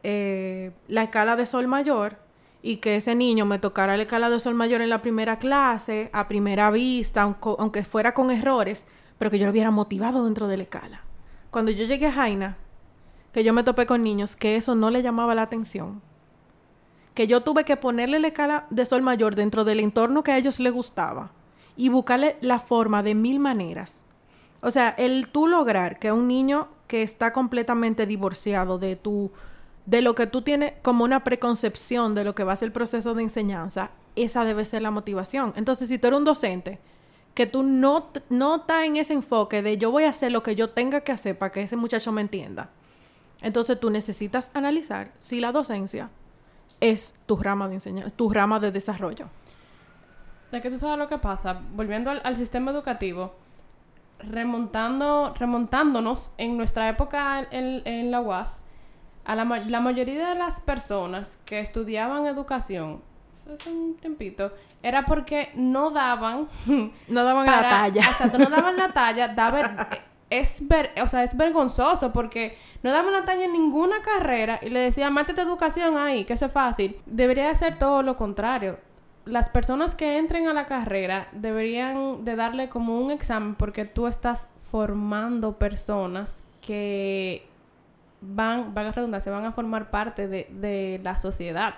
eh, 0.02 0.72
la 0.88 1.04
escala 1.04 1.36
de 1.36 1.46
sol 1.46 1.68
mayor 1.68 2.18
y 2.62 2.76
que 2.76 2.96
ese 2.96 3.14
niño 3.14 3.44
me 3.44 3.58
tocara 3.58 3.96
la 3.96 4.02
escala 4.04 4.30
de 4.30 4.40
sol 4.40 4.54
mayor 4.54 4.80
en 4.80 4.90
la 4.90 5.02
primera 5.02 5.38
clase, 5.38 6.10
a 6.12 6.28
primera 6.28 6.70
vista, 6.70 7.22
aunque, 7.22 7.50
aunque 7.58 7.84
fuera 7.84 8.14
con 8.14 8.30
errores, 8.30 8.86
pero 9.18 9.30
que 9.30 9.38
yo 9.38 9.46
lo 9.46 9.52
hubiera 9.52 9.70
motivado 9.70 10.24
dentro 10.24 10.46
de 10.46 10.56
la 10.56 10.62
escala. 10.64 11.02
Cuando 11.50 11.70
yo 11.70 11.84
llegué 11.84 12.06
a 12.06 12.12
Jaina, 12.12 12.56
que 13.32 13.44
yo 13.44 13.52
me 13.52 13.64
topé 13.64 13.86
con 13.86 14.02
niños 14.02 14.36
que 14.36 14.56
eso 14.56 14.74
no 14.74 14.90
le 14.90 15.02
llamaba 15.02 15.34
la 15.34 15.42
atención, 15.42 16.02
que 17.14 17.26
yo 17.26 17.42
tuve 17.42 17.64
que 17.64 17.76
ponerle 17.76 18.18
la 18.20 18.28
escala 18.28 18.66
de 18.70 18.86
sol 18.86 19.02
mayor 19.02 19.34
dentro 19.34 19.64
del 19.64 19.80
entorno 19.80 20.22
que 20.22 20.32
a 20.32 20.38
ellos 20.38 20.60
les 20.60 20.72
gustaba 20.72 21.32
y 21.76 21.88
buscarle 21.88 22.36
la 22.40 22.58
forma 22.58 23.02
de 23.02 23.14
mil 23.14 23.38
maneras. 23.38 24.04
O 24.60 24.70
sea, 24.70 24.90
el 24.90 25.28
tú 25.28 25.48
lograr 25.48 25.98
que 25.98 26.12
un 26.12 26.28
niño 26.28 26.68
que 26.86 27.02
está 27.02 27.32
completamente 27.32 28.06
divorciado 28.06 28.78
de 28.78 28.96
tu 28.96 29.32
de 29.86 30.00
lo 30.00 30.14
que 30.14 30.26
tú 30.26 30.42
tienes 30.42 30.74
como 30.82 31.04
una 31.04 31.24
preconcepción 31.24 32.14
de 32.14 32.24
lo 32.24 32.34
que 32.34 32.44
va 32.44 32.52
a 32.52 32.56
ser 32.56 32.66
el 32.66 32.72
proceso 32.72 33.14
de 33.14 33.22
enseñanza, 33.22 33.90
esa 34.16 34.44
debe 34.44 34.64
ser 34.64 34.82
la 34.82 34.90
motivación. 34.90 35.52
Entonces, 35.56 35.88
si 35.88 35.98
tú 35.98 36.06
eres 36.06 36.18
un 36.18 36.24
docente 36.24 36.78
que 37.34 37.46
tú 37.46 37.62
no, 37.62 38.10
no 38.28 38.56
estás 38.56 38.84
en 38.84 38.96
ese 38.96 39.14
enfoque 39.14 39.62
de 39.62 39.78
yo 39.78 39.90
voy 39.90 40.04
a 40.04 40.10
hacer 40.10 40.32
lo 40.32 40.42
que 40.42 40.54
yo 40.54 40.70
tenga 40.70 41.00
que 41.00 41.12
hacer 41.12 41.38
para 41.38 41.50
que 41.50 41.62
ese 41.62 41.76
muchacho 41.76 42.12
me 42.12 42.20
entienda, 42.20 42.70
entonces 43.40 43.80
tú 43.80 43.90
necesitas 43.90 44.50
analizar 44.54 45.12
si 45.16 45.40
la 45.40 45.50
docencia 45.50 46.10
es 46.80 47.14
tu 47.26 47.36
rama 47.36 47.68
de 47.68 47.74
enseñanza, 47.74 48.14
tu 48.14 48.30
rama 48.30 48.60
de 48.60 48.70
desarrollo. 48.70 49.28
De 50.52 50.60
que 50.60 50.70
tú 50.70 50.78
sabes 50.78 50.98
lo 50.98 51.08
que 51.08 51.18
pasa, 51.18 51.60
volviendo 51.74 52.10
al, 52.10 52.20
al 52.24 52.36
sistema 52.36 52.70
educativo, 52.70 53.34
remontando, 54.18 55.34
remontándonos 55.38 56.32
en 56.38 56.56
nuestra 56.56 56.88
época 56.88 57.46
en, 57.50 57.82
en 57.86 58.10
la 58.10 58.20
UAS, 58.20 58.64
a 59.24 59.34
la, 59.36 59.44
la 59.44 59.80
mayoría 59.80 60.28
de 60.30 60.34
las 60.34 60.60
personas 60.60 61.38
que 61.44 61.60
estudiaban 61.60 62.26
educación, 62.26 63.00
eso 63.34 63.54
es 63.54 63.66
un 63.66 63.96
tiempito, 63.96 64.52
era 64.82 65.04
porque 65.04 65.50
no 65.54 65.90
daban 65.90 66.48
No 67.08 67.24
daban 67.24 67.46
para- 67.46 67.62
la 67.62 67.68
talla. 67.82 68.02
Exacto, 68.10 68.38
no 68.38 68.50
daban 68.50 68.76
la 68.76 68.88
talla, 68.92 69.28
daba- 69.28 69.88
es 70.30 70.66
ver, 70.66 70.90
o 71.02 71.06
sea, 71.08 71.22
es 71.24 71.36
vergonzoso 71.36 72.12
porque 72.12 72.56
no 72.82 72.90
daban 72.90 73.12
la 73.12 73.24
talla 73.24 73.44
en 73.44 73.52
ninguna 73.52 74.00
carrera 74.02 74.58
y 74.62 74.70
le 74.70 74.80
decían, 74.80 75.12
métete 75.12 75.42
educación 75.42 75.96
ahí, 75.98 76.24
que 76.24 76.32
eso 76.32 76.46
es 76.46 76.52
fácil. 76.52 76.96
Debería 77.04 77.48
de 77.48 77.54
ser 77.54 77.78
todo 77.78 78.02
lo 78.02 78.16
contrario. 78.16 78.78
Las 79.26 79.50
personas 79.50 79.94
que 79.94 80.16
entren 80.16 80.48
a 80.48 80.54
la 80.54 80.64
carrera 80.64 81.28
deberían 81.32 82.24
de 82.24 82.34
darle 82.34 82.68
como 82.70 82.98
un 82.98 83.10
examen 83.10 83.54
porque 83.56 83.84
tú 83.84 84.06
estás 84.06 84.48
formando 84.70 85.58
personas 85.58 86.44
que 86.62 87.46
van, 88.22 88.72
van 88.72 88.86
a 88.86 88.92
redundancia, 88.92 89.30
van 89.32 89.44
a 89.44 89.52
formar 89.52 89.90
parte 89.90 90.28
de, 90.28 90.48
de 90.50 91.00
la 91.02 91.18
sociedad. 91.18 91.74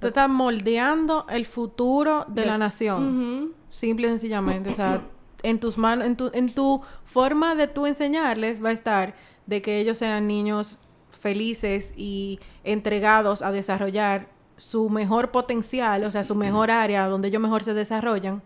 Tú 0.00 0.08
estás 0.08 0.28
moldeando 0.28 1.24
el 1.30 1.46
futuro 1.46 2.26
de, 2.28 2.42
De- 2.42 2.46
la 2.46 2.58
nación. 2.58 3.52
Simple 3.70 4.08
y 4.08 4.10
sencillamente. 4.10 4.70
O 4.70 4.74
sea, 4.74 5.00
en 5.42 5.60
tus 5.60 5.78
manos, 5.78 6.06
en 6.06 6.16
tu, 6.16 6.30
en 6.34 6.52
tu 6.54 6.82
forma 7.04 7.54
de 7.54 7.68
tú 7.68 7.86
enseñarles 7.86 8.62
va 8.62 8.68
a 8.68 8.72
estar 8.72 9.14
de 9.46 9.62
que 9.62 9.78
ellos 9.78 9.98
sean 9.98 10.26
niños 10.26 10.78
felices 11.12 11.94
y 11.96 12.38
entregados 12.64 13.40
a 13.42 13.50
desarrollar 13.50 14.28
su 14.56 14.90
mejor 14.90 15.30
potencial, 15.30 16.04
o 16.04 16.10
sea, 16.10 16.22
su 16.22 16.34
mejor 16.34 16.70
área 16.70 17.06
donde 17.08 17.28
ellos 17.28 17.40
mejor 17.40 17.62
se 17.64 17.72
desarrollan. 17.74 18.42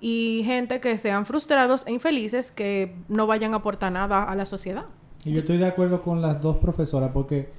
Y 0.00 0.42
gente 0.46 0.80
que 0.80 0.96
sean 0.98 1.26
frustrados 1.26 1.86
e 1.86 1.92
infelices 1.92 2.50
que 2.50 2.96
no 3.08 3.26
vayan 3.26 3.52
a 3.54 3.58
aportar 3.58 3.92
nada 3.92 4.22
a 4.24 4.34
la 4.34 4.46
sociedad. 4.46 4.84
Y 5.24 5.32
yo 5.32 5.40
estoy 5.40 5.58
de 5.58 5.66
acuerdo 5.66 6.00
con 6.02 6.20
las 6.22 6.40
dos 6.40 6.56
profesoras 6.56 7.10
porque 7.12 7.50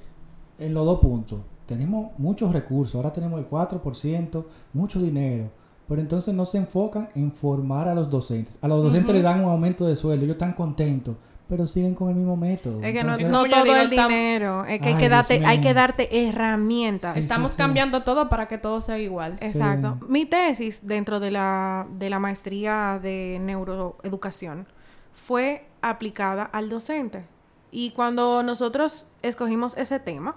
en 0.58 0.74
los 0.74 0.84
dos 0.84 1.00
puntos 1.00 1.40
tenemos 1.66 2.10
muchos 2.18 2.52
recursos, 2.52 2.94
ahora 2.96 3.12
tenemos 3.12 3.38
el 3.40 3.48
4%, 3.48 4.44
mucho 4.72 5.00
dinero, 5.00 5.48
pero 5.88 6.00
entonces 6.00 6.34
no 6.34 6.44
se 6.44 6.58
enfocan 6.58 7.08
en 7.14 7.32
formar 7.32 7.88
a 7.88 7.94
los 7.94 8.10
docentes. 8.10 8.58
A 8.62 8.68
los 8.68 8.82
docentes 8.82 9.14
le 9.14 9.22
dan 9.22 9.40
un 9.44 9.50
aumento 9.50 9.86
de 9.86 9.94
sueldo, 9.96 10.24
ellos 10.24 10.34
están 10.34 10.52
contentos, 10.54 11.16
pero 11.48 11.66
siguen 11.66 11.94
con 11.94 12.08
el 12.08 12.16
mismo 12.16 12.36
método. 12.36 12.82
Es 12.82 12.92
que 12.92 13.04
no, 13.04 13.12
Entonces- 13.14 13.30
no 13.30 13.44
todo 13.44 13.62
digo, 13.64 13.76
el 13.76 13.90
dinero. 13.90 14.64
Es 14.64 14.80
que 14.80 14.88
hay 14.88 14.94
Ay, 14.94 15.00
que, 15.00 15.08
darte, 15.08 15.46
hay 15.46 15.60
que 15.60 15.74
darte 15.74 16.28
herramientas. 16.28 17.14
Sí, 17.14 17.20
Estamos 17.20 17.52
sí. 17.52 17.58
cambiando 17.58 18.02
todo 18.04 18.28
para 18.28 18.48
que 18.48 18.58
todo 18.58 18.80
sea 18.80 18.98
igual. 18.98 19.36
Exacto. 19.40 19.98
Mi 20.08 20.24
tesis 20.26 20.80
dentro 20.86 21.20
de 21.20 21.30
la, 21.30 21.86
de 21.98 22.10
la 22.10 22.18
maestría 22.18 22.98
de 23.02 23.38
neuroeducación 23.42 24.66
fue 25.12 25.66
aplicada 25.82 26.42
al 26.44 26.68
docente. 26.70 27.24
Y 27.72 27.90
cuando 27.90 28.42
nosotros 28.44 29.06
escogimos 29.22 29.76
ese 29.76 29.98
tema, 29.98 30.36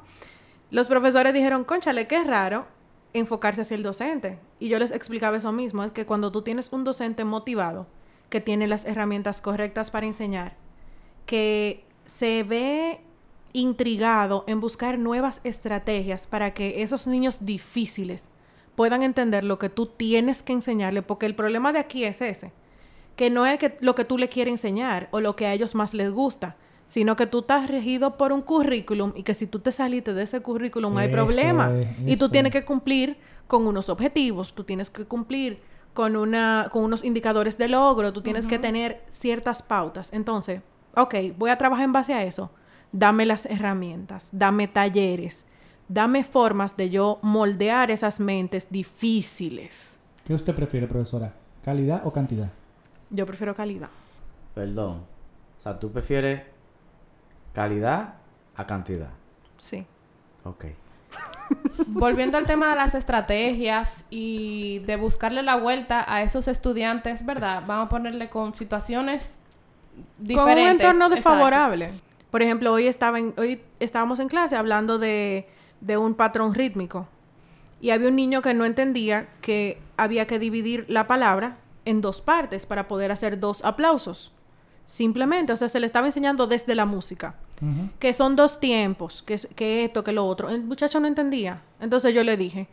los 0.71 0.87
profesores 0.87 1.33
dijeron, 1.33 1.65
conchale, 1.65 2.07
qué 2.07 2.23
raro 2.23 2.65
enfocarse 3.13 3.61
hacia 3.61 3.75
el 3.75 3.83
docente. 3.83 4.39
Y 4.59 4.69
yo 4.69 4.79
les 4.79 4.91
explicaba 4.91 5.37
eso 5.37 5.51
mismo, 5.51 5.83
es 5.83 5.91
que 5.91 6.05
cuando 6.05 6.31
tú 6.31 6.41
tienes 6.41 6.71
un 6.71 6.83
docente 6.83 7.25
motivado, 7.25 7.87
que 8.29 8.41
tiene 8.41 8.67
las 8.67 8.85
herramientas 8.85 9.41
correctas 9.41 9.91
para 9.91 10.07
enseñar, 10.07 10.55
que 11.25 11.85
se 12.05 12.43
ve 12.43 13.01
intrigado 13.53 14.43
en 14.47 14.59
buscar 14.59 14.97
nuevas 14.97 15.41
estrategias 15.43 16.27
para 16.27 16.53
que 16.53 16.83
esos 16.83 17.05
niños 17.05 17.45
difíciles 17.45 18.29
puedan 18.75 19.03
entender 19.03 19.43
lo 19.43 19.59
que 19.59 19.69
tú 19.69 19.85
tienes 19.87 20.41
que 20.41 20.53
enseñarle, 20.53 21.01
porque 21.01 21.25
el 21.25 21.35
problema 21.35 21.73
de 21.73 21.79
aquí 21.79 22.05
es 22.05 22.21
ese, 22.21 22.51
que 23.15 23.29
no 23.29 23.45
es 23.45 23.59
que 23.59 23.77
lo 23.79 23.95
que 23.95 24.05
tú 24.05 24.17
le 24.17 24.29
quieres 24.29 24.53
enseñar 24.53 25.07
o 25.11 25.21
lo 25.21 25.35
que 25.35 25.47
a 25.47 25.53
ellos 25.53 25.75
más 25.75 25.93
les 25.93 26.11
gusta, 26.11 26.57
sino 26.87 27.15
que 27.15 27.25
tú 27.25 27.39
estás 27.39 27.69
regido 27.69 28.17
por 28.17 28.31
un 28.31 28.41
currículum 28.41 29.13
y 29.15 29.23
que 29.23 29.33
si 29.33 29.47
tú 29.47 29.59
te 29.59 29.71
saliste 29.71 30.13
de 30.13 30.23
ese 30.23 30.41
currículum 30.41 30.97
hay 30.97 31.09
problema 31.09 31.75
es, 31.75 31.87
y 32.05 32.17
tú 32.17 32.29
tienes 32.29 32.53
es. 32.53 32.61
que 32.61 32.65
cumplir 32.65 33.17
con 33.47 33.67
unos 33.67 33.89
objetivos, 33.89 34.53
tú 34.53 34.63
tienes 34.63 34.89
que 34.89 35.05
cumplir 35.05 35.61
con 35.93 36.15
una 36.15 36.67
con 36.71 36.83
unos 36.83 37.03
indicadores 37.03 37.57
de 37.57 37.69
logro, 37.69 38.13
tú 38.13 38.21
tienes 38.21 38.47
que 38.47 38.59
tener 38.59 39.03
ciertas 39.07 39.63
pautas. 39.63 40.13
Entonces, 40.13 40.61
ok, 40.95 41.15
voy 41.37 41.49
a 41.49 41.57
trabajar 41.57 41.85
en 41.85 41.93
base 41.93 42.13
a 42.13 42.23
eso. 42.23 42.51
Dame 42.91 43.25
las 43.25 43.45
herramientas, 43.45 44.29
dame 44.31 44.67
talleres, 44.67 45.45
dame 45.87 46.23
formas 46.23 46.77
de 46.77 46.89
yo 46.89 47.19
moldear 47.21 47.91
esas 47.91 48.19
mentes 48.19 48.67
difíciles. 48.69 49.89
¿Qué 50.23 50.33
usted 50.33 50.55
prefiere, 50.55 50.87
profesora? 50.87 51.33
¿Calidad 51.63 52.05
o 52.05 52.13
cantidad? 52.13 52.51
Yo 53.09 53.25
prefiero 53.25 53.55
calidad. 53.55 53.89
Perdón. 54.53 55.01
O 55.59 55.63
sea, 55.63 55.79
tú 55.79 55.91
prefieres 55.91 56.41
calidad 57.55 58.15
a 58.55 58.65
cantidad. 58.67 59.09
Sí. 59.57 59.85
Ok. 60.43 60.65
Volviendo 61.87 62.37
al 62.37 62.45
tema 62.45 62.69
de 62.71 62.75
las 62.75 62.93
estrategias 62.95 64.05
y 64.09 64.79
de 64.79 64.95
buscarle 64.97 65.41
la 65.41 65.55
vuelta 65.55 66.05
a 66.07 66.21
esos 66.21 66.47
estudiantes, 66.47 67.25
¿verdad? 67.25 67.63
Vamos 67.65 67.87
a 67.87 67.89
ponerle 67.89 68.29
con 68.29 68.53
situaciones 68.53 69.39
diferentes. 70.17 70.55
Con 70.55 70.63
un 70.63 70.69
entorno 70.69 71.05
Exacto. 71.05 71.15
desfavorable. 71.15 71.91
Por 72.31 72.41
ejemplo, 72.41 72.73
hoy, 72.73 72.87
estaba 72.87 73.17
en- 73.19 73.33
hoy 73.37 73.61
estábamos 73.79 74.19
en 74.19 74.27
clase 74.27 74.55
hablando 74.57 74.99
de, 74.99 75.47
de 75.79 75.97
un 75.97 76.15
patrón 76.15 76.53
rítmico. 76.53 77.07
Y 77.79 77.91
había 77.91 78.09
un 78.09 78.15
niño 78.15 78.41
que 78.41 78.53
no 78.53 78.65
entendía 78.65 79.27
que 79.41 79.79
había 79.95 80.27
que 80.27 80.39
dividir 80.39 80.85
la 80.89 81.07
palabra 81.07 81.57
en 81.85 82.01
dos 82.01 82.19
partes 82.21 82.65
para 82.65 82.87
poder 82.87 83.11
hacer 83.11 83.39
dos 83.39 83.63
aplausos. 83.63 84.33
Simplemente, 84.85 85.51
o 85.51 85.55
sea, 85.57 85.67
se 85.67 85.79
le 85.79 85.87
estaba 85.87 86.05
enseñando 86.05 86.47
desde 86.47 86.75
la 86.75 86.85
música. 86.85 87.35
Que 87.99 88.13
son 88.13 88.35
dos 88.35 88.59
tiempos, 88.59 89.23
que, 89.23 89.33
es- 89.35 89.47
que 89.55 89.85
esto, 89.85 90.03
que 90.03 90.11
lo 90.11 90.25
otro. 90.25 90.49
El 90.49 90.63
muchacho 90.65 90.99
no 90.99 91.07
entendía. 91.07 91.61
Entonces 91.79 92.13
yo 92.13 92.23
le 92.23 92.35
dije, 92.37 92.67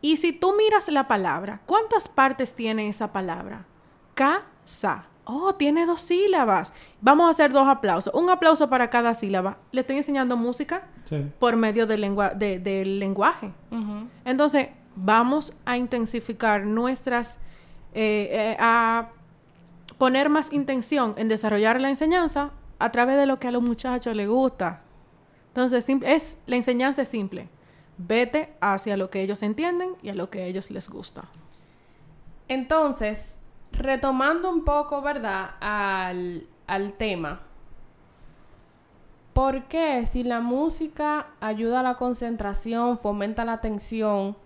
y 0.00 0.18
si 0.18 0.32
tú 0.32 0.54
miras 0.56 0.88
la 0.88 1.08
palabra, 1.08 1.60
¿cuántas 1.66 2.08
partes 2.08 2.54
tiene 2.54 2.88
esa 2.88 3.12
palabra? 3.12 3.64
Casa. 4.14 5.06
Oh, 5.24 5.54
tiene 5.54 5.86
dos 5.86 6.02
sílabas. 6.02 6.72
Vamos 7.00 7.26
a 7.26 7.30
hacer 7.30 7.52
dos 7.52 7.66
aplausos. 7.68 8.12
Un 8.12 8.28
aplauso 8.28 8.68
para 8.68 8.90
cada 8.90 9.14
sílaba. 9.14 9.58
Le 9.70 9.80
estoy 9.82 9.96
enseñando 9.96 10.36
música 10.36 10.88
Sí. 11.04 11.24
por 11.38 11.56
medio 11.56 11.86
del, 11.86 12.00
lengua- 12.02 12.34
de- 12.34 12.58
del 12.58 12.98
lenguaje. 12.98 13.52
Entonces, 14.24 14.68
vamos 14.96 15.54
a 15.64 15.76
intensificar 15.76 16.66
nuestras, 16.66 17.40
eh, 17.94 18.28
eh, 18.30 18.56
a 18.60 19.10
poner 19.98 20.28
más 20.28 20.52
intención 20.52 21.14
en 21.16 21.28
desarrollar 21.28 21.80
la 21.80 21.90
enseñanza 21.90 22.50
a 22.78 22.90
través 22.90 23.16
de 23.16 23.26
lo 23.26 23.38
que 23.38 23.48
a 23.48 23.52
los 23.52 23.62
muchachos 23.62 24.16
les 24.16 24.28
gusta. 24.28 24.82
Entonces, 25.48 25.86
es, 25.88 26.38
la 26.46 26.56
enseñanza 26.56 27.02
es 27.02 27.08
simple. 27.08 27.48
Vete 27.98 28.54
hacia 28.60 28.96
lo 28.96 29.10
que 29.10 29.22
ellos 29.22 29.42
entienden 29.42 29.94
y 30.02 30.08
a 30.08 30.14
lo 30.14 30.30
que 30.30 30.42
a 30.42 30.46
ellos 30.46 30.70
les 30.70 30.88
gusta. 30.88 31.24
Entonces, 32.48 33.38
retomando 33.70 34.50
un 34.50 34.64
poco, 34.64 35.02
¿verdad? 35.02 35.50
Al, 35.60 36.48
al 36.66 36.94
tema. 36.94 37.42
¿Por 39.32 39.64
qué 39.64 40.04
si 40.04 40.24
la 40.24 40.40
música 40.40 41.28
ayuda 41.40 41.80
a 41.80 41.82
la 41.82 41.94
concentración, 41.94 42.98
fomenta 42.98 43.44
la 43.44 43.54
atención? 43.54 44.36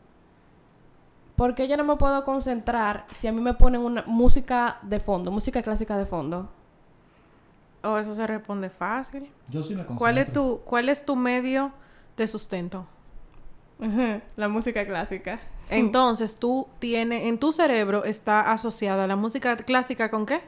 ¿Por 1.37 1.55
qué 1.55 1.69
yo 1.69 1.77
no 1.77 1.85
me 1.85 1.97
puedo 1.97 2.25
concentrar 2.25 3.07
si 3.13 3.27
a 3.29 3.33
mí 3.33 3.41
me 3.41 3.55
ponen 3.55 3.83
una 3.83 4.03
música 4.07 4.79
de 4.83 5.01
fondo, 5.01 5.31
música 5.31 5.63
clásica 5.63 5.97
de 5.99 6.07
fondo? 6.07 6.49
Oh, 7.85 7.99
eso 7.99 8.15
se 8.15 8.27
responde 8.27 8.71
fácil. 8.71 9.31
Yo 9.49 9.63
sí 9.63 9.75
me 9.75 9.85
concentro. 9.85 9.99
¿Cuál 9.99 10.19
es 10.19 10.33
tu, 10.33 10.61
cuál 10.65 10.89
es 10.89 11.05
tu 11.05 11.15
medio 11.15 11.73
de 12.17 12.27
sustento? 12.27 12.87
La 14.37 14.49
música 14.49 14.87
clásica. 14.87 15.39
Entonces, 15.69 16.37
tú 16.37 16.67
tienes, 16.79 17.25
en 17.25 17.39
tu 17.39 17.53
cerebro 17.53 18.05
está 18.05 18.51
asociada 18.53 19.07
la 19.07 19.17
música 19.17 19.55
clásica 19.57 20.11
con 20.11 20.25
qué? 20.25 20.41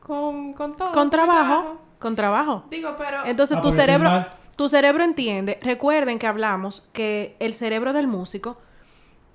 Con, 0.00 0.52
con 0.54 0.76
todo. 0.76 0.90
Con 0.92 1.10
trabajo. 1.10 1.78
Con 2.00 2.16
trabajo. 2.16 2.64
Digo, 2.68 2.96
pero... 2.98 3.24
Entonces 3.24 3.56
Ah, 3.58 3.60
tu 3.60 3.70
cerebro, 3.70 4.10
tu 4.56 4.68
cerebro 4.68 5.04
entiende. 5.04 5.60
Recuerden 5.62 6.18
que 6.18 6.26
hablamos 6.26 6.88
que 6.92 7.36
el 7.38 7.54
cerebro 7.54 7.92
del 7.92 8.08
músico 8.08 8.58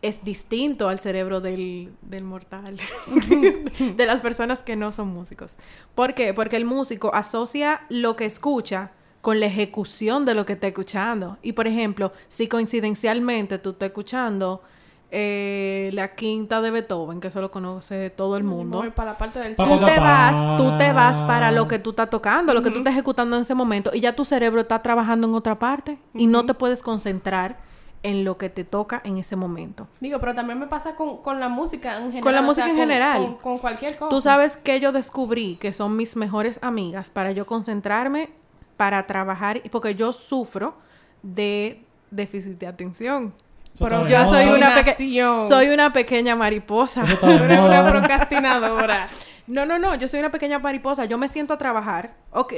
es 0.02 0.24
distinto 0.24 0.90
al 0.90 1.00
cerebro 1.00 1.42
del, 1.42 1.92
del 2.02 2.24
mortal, 2.24 2.78
de 3.96 4.06
las 4.06 4.22
personas 4.22 4.64
que 4.64 4.76
no 4.76 4.92
son 4.92 5.10
músicos. 5.10 5.58
¿Por 5.96 6.14
qué? 6.14 6.34
Porque 6.34 6.56
el 6.56 6.66
músico 6.66 7.14
asocia 7.14 7.82
lo 7.90 8.16
que 8.16 8.26
escucha 8.26 8.92
con 9.22 9.40
la 9.40 9.48
ejecución 9.48 10.26
de 10.26 10.36
lo 10.36 10.46
que 10.46 10.54
está 10.54 10.68
escuchando. 10.68 11.38
Y 11.42 11.54
por 11.54 11.68
ejemplo, 11.68 12.14
si 12.28 12.48
coincidencialmente 12.48 13.58
tú 13.58 13.72
estás 13.72 13.88
escuchando 13.88 14.62
eh, 15.10 15.90
la 15.94 16.16
quinta 16.16 16.62
de 16.62 16.70
Beethoven, 16.70 17.20
que 17.20 17.30
eso 17.30 17.42
lo 17.42 17.50
conoce 17.50 18.10
todo 18.10 18.38
el 18.38 18.44
mundo, 18.44 18.84
para 18.94 19.14
la 19.14 19.18
parte 19.18 19.40
del 19.40 19.56
tú 19.56 19.80
te 19.80 20.00
vas, 20.00 20.58
tú 20.58 20.78
te 20.78 20.94
vas 20.94 21.22
pa. 21.22 21.28
para 21.28 21.52
lo 21.52 21.68
que 21.68 21.80
tú 21.80 21.92
estás 21.92 22.10
tocando, 22.10 22.54
lo 22.54 22.62
que 22.62 22.72
tú 22.72 22.80
estás 22.80 22.94
ejecutando 22.94 23.36
en 23.36 23.42
ese 23.42 23.56
momento 23.56 23.92
y 23.94 24.02
ya 24.02 24.16
tu 24.16 24.26
cerebro 24.26 24.62
está 24.62 24.82
trabajando 24.82 25.28
en 25.28 25.34
otra 25.34 25.56
parte 25.56 25.98
y 26.14 26.28
no 26.28 26.46
te 26.46 26.54
puedes 26.54 26.82
concentrar 26.82 27.67
en 28.04 28.24
lo 28.24 28.38
que 28.38 28.50
te 28.50 28.64
toca 28.64 29.02
en 29.04 29.18
ese 29.18 29.36
momento. 29.36 29.88
Digo, 30.00 30.20
pero 30.20 30.34
también 30.36 30.60
me 30.60 30.68
pasa 30.68 30.96
con, 30.96 31.18
con 31.22 31.40
la 31.40 31.50
música 31.50 31.98
en 31.98 32.04
general. 32.06 32.22
Con 32.22 32.34
la 32.36 32.42
o 32.42 32.44
música 32.44 32.66
sea, 32.66 32.72
en 32.72 32.78
con- 32.78 32.88
general. 32.88 33.18
Con, 33.18 33.36
con 33.38 33.58
cualquier 33.58 33.98
cosa. 33.98 34.10
Tú 34.10 34.22
sabes 34.22 34.56
que 34.58 34.80
yo 34.80 34.92
descubrí 34.92 35.58
que 35.58 35.74
son 35.74 35.96
mis 35.98 36.16
mejores 36.16 36.60
amigas 36.62 37.10
para 37.10 37.32
yo 37.32 37.46
concentrarme, 37.46 38.30
para 38.78 39.08
trabajar, 39.08 39.62
porque 39.72 39.96
yo 39.96 40.14
sufro 40.14 40.76
de 41.24 41.84
déficit 42.12 42.58
de 42.60 42.68
atención. 42.68 43.34
Pero 43.80 44.08
Yo 44.08 44.26
soy 44.26 44.46
una, 44.48 44.70
peque- 44.74 44.94
Procrastinación. 44.96 45.48
soy 45.50 45.68
una 45.70 45.94
pequeña 45.94 46.36
mariposa. 46.36 47.04
Eres 47.04 47.60
una 47.60 47.88
procrastinadora. 47.90 49.08
No, 49.48 49.66
no, 49.66 49.80
no, 49.80 49.96
yo 49.96 50.10
soy 50.10 50.20
una 50.20 50.30
pequeña 50.30 50.60
mariposa. 50.60 51.06
Yo 51.06 51.18
me 51.18 51.30
siento 51.30 51.54
a 51.54 51.58
trabajar, 51.58 52.16
ok, 52.32 52.54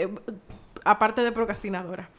aparte 0.83 1.21
de 1.23 1.31
procrastinadora. 1.31 2.09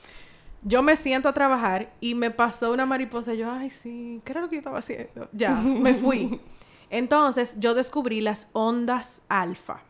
Yo 0.63 0.83
me 0.83 0.97
siento 0.97 1.29
a 1.29 1.33
trabajar 1.33 1.93
y 2.01 2.15
me 2.15 2.31
pasó 2.31 2.73
una 2.73 2.87
mariposa. 2.87 3.35
Yo, 3.35 3.51
ay, 3.51 3.71
sí, 3.71 4.21
¿qué 4.25 4.33
era 4.33 4.43
lo 4.43 4.49
que 4.49 4.57
yo 4.57 4.61
estaba 4.61 4.79
haciendo? 4.79 5.29
Ya, 5.33 5.53
me 5.55 5.95
fui. 5.95 6.41
Entonces, 6.91 7.57
yo 7.59 7.75
descubrí 7.75 8.21
las 8.21 8.49
ondas 8.53 9.23
alfa. 9.29 9.83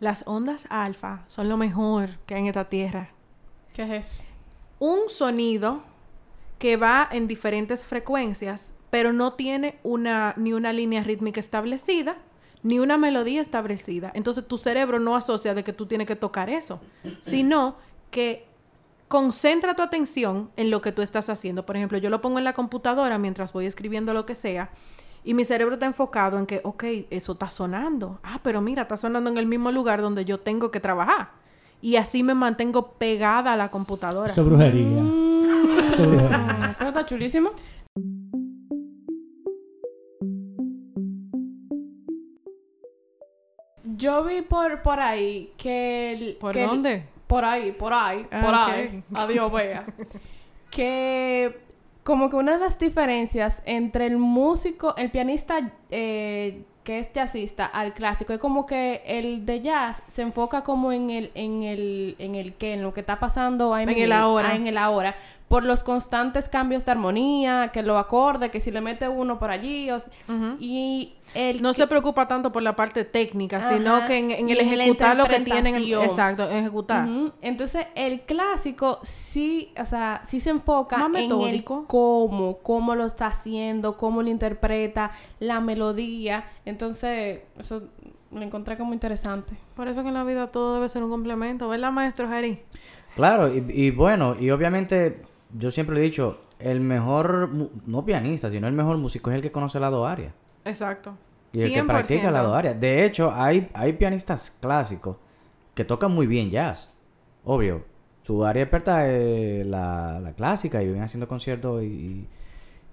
Las 0.00 0.24
ondas 0.26 0.66
alfa 0.70 1.24
son 1.28 1.48
lo 1.48 1.56
mejor 1.56 2.10
que 2.26 2.34
hay 2.34 2.42
en 2.42 2.46
esta 2.48 2.68
tierra. 2.68 3.08
¿Qué 3.74 3.82
es 3.82 3.90
eso? 3.90 4.22
Un 4.78 5.08
sonido 5.08 5.82
que 6.58 6.76
va 6.76 7.08
en 7.10 7.26
diferentes 7.26 7.86
frecuencias, 7.86 8.74
pero 8.90 9.12
no 9.12 9.32
tiene 9.32 9.78
una, 9.82 10.34
ni 10.36 10.52
una 10.52 10.72
línea 10.72 11.02
rítmica 11.02 11.40
establecida, 11.40 12.16
ni 12.62 12.78
una 12.78 12.96
melodía 12.96 13.40
establecida. 13.40 14.12
Entonces 14.14 14.46
tu 14.46 14.58
cerebro 14.58 14.98
no 14.98 15.16
asocia 15.16 15.54
de 15.54 15.64
que 15.64 15.72
tú 15.72 15.86
tienes 15.86 16.06
que 16.06 16.16
tocar 16.16 16.48
eso, 16.48 16.80
sino 17.20 17.76
que 18.10 18.46
concentra 19.14 19.74
tu 19.76 19.82
atención 19.82 20.50
en 20.56 20.72
lo 20.72 20.80
que 20.80 20.90
tú 20.90 21.00
estás 21.00 21.28
haciendo. 21.30 21.64
Por 21.64 21.76
ejemplo, 21.76 21.98
yo 21.98 22.10
lo 22.10 22.20
pongo 22.20 22.38
en 22.38 22.44
la 22.44 22.52
computadora 22.52 23.16
mientras 23.16 23.52
voy 23.52 23.64
escribiendo 23.64 24.12
lo 24.12 24.26
que 24.26 24.34
sea. 24.34 24.70
Y 25.22 25.34
mi 25.34 25.44
cerebro 25.44 25.74
está 25.74 25.86
enfocado 25.86 26.36
en 26.36 26.46
que, 26.46 26.60
ok, 26.64 26.82
eso 27.10 27.34
está 27.34 27.48
sonando. 27.48 28.18
Ah, 28.24 28.40
pero 28.42 28.60
mira, 28.60 28.82
está 28.82 28.96
sonando 28.96 29.30
en 29.30 29.38
el 29.38 29.46
mismo 29.46 29.70
lugar 29.70 30.02
donde 30.02 30.24
yo 30.24 30.38
tengo 30.40 30.72
que 30.72 30.80
trabajar. 30.80 31.28
Y 31.80 31.94
así 31.94 32.24
me 32.24 32.34
mantengo 32.34 32.94
pegada 32.94 33.52
a 33.52 33.56
la 33.56 33.70
computadora. 33.70 34.28
Eso 34.32 34.40
es 34.40 34.46
brujería. 34.48 34.98
Eso 35.90 36.02
es 36.02 36.08
brujería. 36.08 36.74
Pero 36.78 36.88
está 36.88 37.06
chulísimo. 37.06 37.50
Yo 43.84 44.24
vi 44.24 44.42
por, 44.42 44.82
por 44.82 44.98
ahí 45.00 45.52
que... 45.56 46.12
el- 46.14 46.36
¿Por 46.36 46.52
que 46.52 46.62
el- 46.64 46.68
dónde? 46.70 47.04
Por 47.34 47.44
ahí, 47.44 47.72
por 47.72 47.92
ahí, 47.92 48.26
Ah, 48.30 48.42
por 48.44 48.54
ahí. 48.54 49.02
Adiós, 49.12 49.50
vea. 49.52 49.84
que 50.70 51.58
como 52.02 52.28
que 52.30 52.36
una 52.36 52.52
de 52.52 52.58
las 52.58 52.78
diferencias 52.78 53.62
entre 53.66 54.06
el 54.06 54.18
músico, 54.18 54.94
el 54.96 55.10
pianista 55.10 55.70
eh, 55.90 56.62
que 56.84 56.98
es 56.98 57.10
jazzista 57.12 57.64
al 57.64 57.94
clásico 57.94 58.32
es 58.34 58.38
como 58.38 58.66
que 58.66 59.02
el 59.06 59.46
de 59.46 59.62
jazz 59.62 60.02
se 60.06 60.20
enfoca 60.22 60.62
como 60.62 60.92
en 60.92 61.08
el 61.10 61.30
en 61.34 61.62
el 61.62 62.14
en 62.18 62.34
el 62.34 62.52
que 62.54 62.74
en 62.74 62.82
lo 62.82 62.92
que 62.92 63.00
está 63.00 63.18
pasando 63.18 63.72
ahí 63.74 63.84
En 63.84 63.88
mismo, 63.88 64.04
el 64.04 64.12
ahora. 64.12 64.50
ah, 64.50 64.54
en 64.54 64.66
el 64.66 64.76
ahora 64.76 65.14
por 65.54 65.62
los 65.62 65.84
constantes 65.84 66.48
cambios 66.48 66.84
de 66.84 66.90
armonía, 66.90 67.70
que 67.72 67.84
lo 67.84 67.96
acorde, 67.96 68.50
que 68.50 68.58
si 68.58 68.72
le 68.72 68.80
mete 68.80 69.08
uno 69.08 69.38
por 69.38 69.52
allí 69.52 69.88
o 69.88 69.98
y 70.58 71.14
el 71.32 71.62
No 71.62 71.68
que- 71.70 71.74
se 71.76 71.86
preocupa 71.86 72.26
tanto 72.26 72.50
por 72.50 72.60
la 72.60 72.74
parte 72.74 73.04
técnica, 73.04 73.58
Ajá. 73.58 73.68
sino 73.68 74.04
que 74.04 74.18
en, 74.18 74.48
el 74.50 74.58
ejecutar 74.58 75.16
lo 75.16 75.26
que 75.26 75.38
tienen. 75.38 75.76
Exacto, 75.76 76.50
en 76.50 76.56
ejecutar. 76.56 77.08
Entonces, 77.40 77.86
el 77.94 78.22
clásico 78.22 78.98
sí, 79.04 79.72
o 79.80 79.86
sea, 79.86 80.22
sí 80.26 80.40
se 80.40 80.50
enfoca 80.50 80.98
Más 81.06 81.22
en 81.22 81.30
el 81.42 81.62
cómo, 81.62 82.58
cómo 82.64 82.96
lo 82.96 83.06
está 83.06 83.28
haciendo, 83.28 83.96
cómo 83.96 84.22
lo 84.24 84.30
interpreta, 84.30 85.12
la 85.38 85.60
melodía. 85.60 86.46
Entonces, 86.64 87.42
eso 87.60 87.84
lo 88.32 88.42
encontré 88.42 88.76
como 88.76 88.92
interesante. 88.92 89.54
Por 89.76 89.86
eso 89.86 90.02
que 90.02 90.08
en 90.08 90.14
la 90.14 90.24
vida 90.24 90.48
todo 90.48 90.74
debe 90.74 90.88
ser 90.88 91.04
un 91.04 91.10
complemento, 91.10 91.68
¿verdad, 91.68 91.92
maestro 91.92 92.28
Jerry? 92.28 92.58
Claro, 93.14 93.54
y, 93.54 93.64
y 93.68 93.90
bueno, 93.92 94.34
y 94.40 94.50
obviamente 94.50 95.22
yo 95.54 95.70
siempre 95.70 95.98
he 95.98 96.02
dicho, 96.02 96.40
el 96.58 96.80
mejor, 96.80 97.48
no 97.86 98.04
pianista, 98.04 98.50
sino 98.50 98.66
el 98.66 98.74
mejor 98.74 98.98
músico 98.98 99.30
es 99.30 99.36
el 99.36 99.42
que 99.42 99.52
conoce 99.52 99.80
la 99.80 99.90
dos 99.90 100.06
áreas. 100.06 100.34
Exacto. 100.64 101.16
Y 101.52 101.62
el 101.62 101.72
que 101.72 101.84
practica 101.84 102.30
la 102.30 102.42
dos 102.42 102.56
áreas. 102.56 102.78
De 102.78 103.04
hecho, 103.04 103.32
hay, 103.32 103.70
hay 103.74 103.92
pianistas 103.92 104.56
clásicos 104.60 105.16
que 105.74 105.84
tocan 105.84 106.12
muy 106.12 106.26
bien 106.26 106.50
jazz. 106.50 106.92
Obvio, 107.44 107.84
su 108.22 108.44
área 108.44 108.64
experta 108.64 109.08
es 109.08 109.64
la, 109.66 110.18
la 110.20 110.32
clásica 110.32 110.82
y 110.82 110.86
vienen 110.86 111.04
haciendo 111.04 111.28
conciertos 111.28 111.82
y, 111.82 111.86
y, 111.86 112.28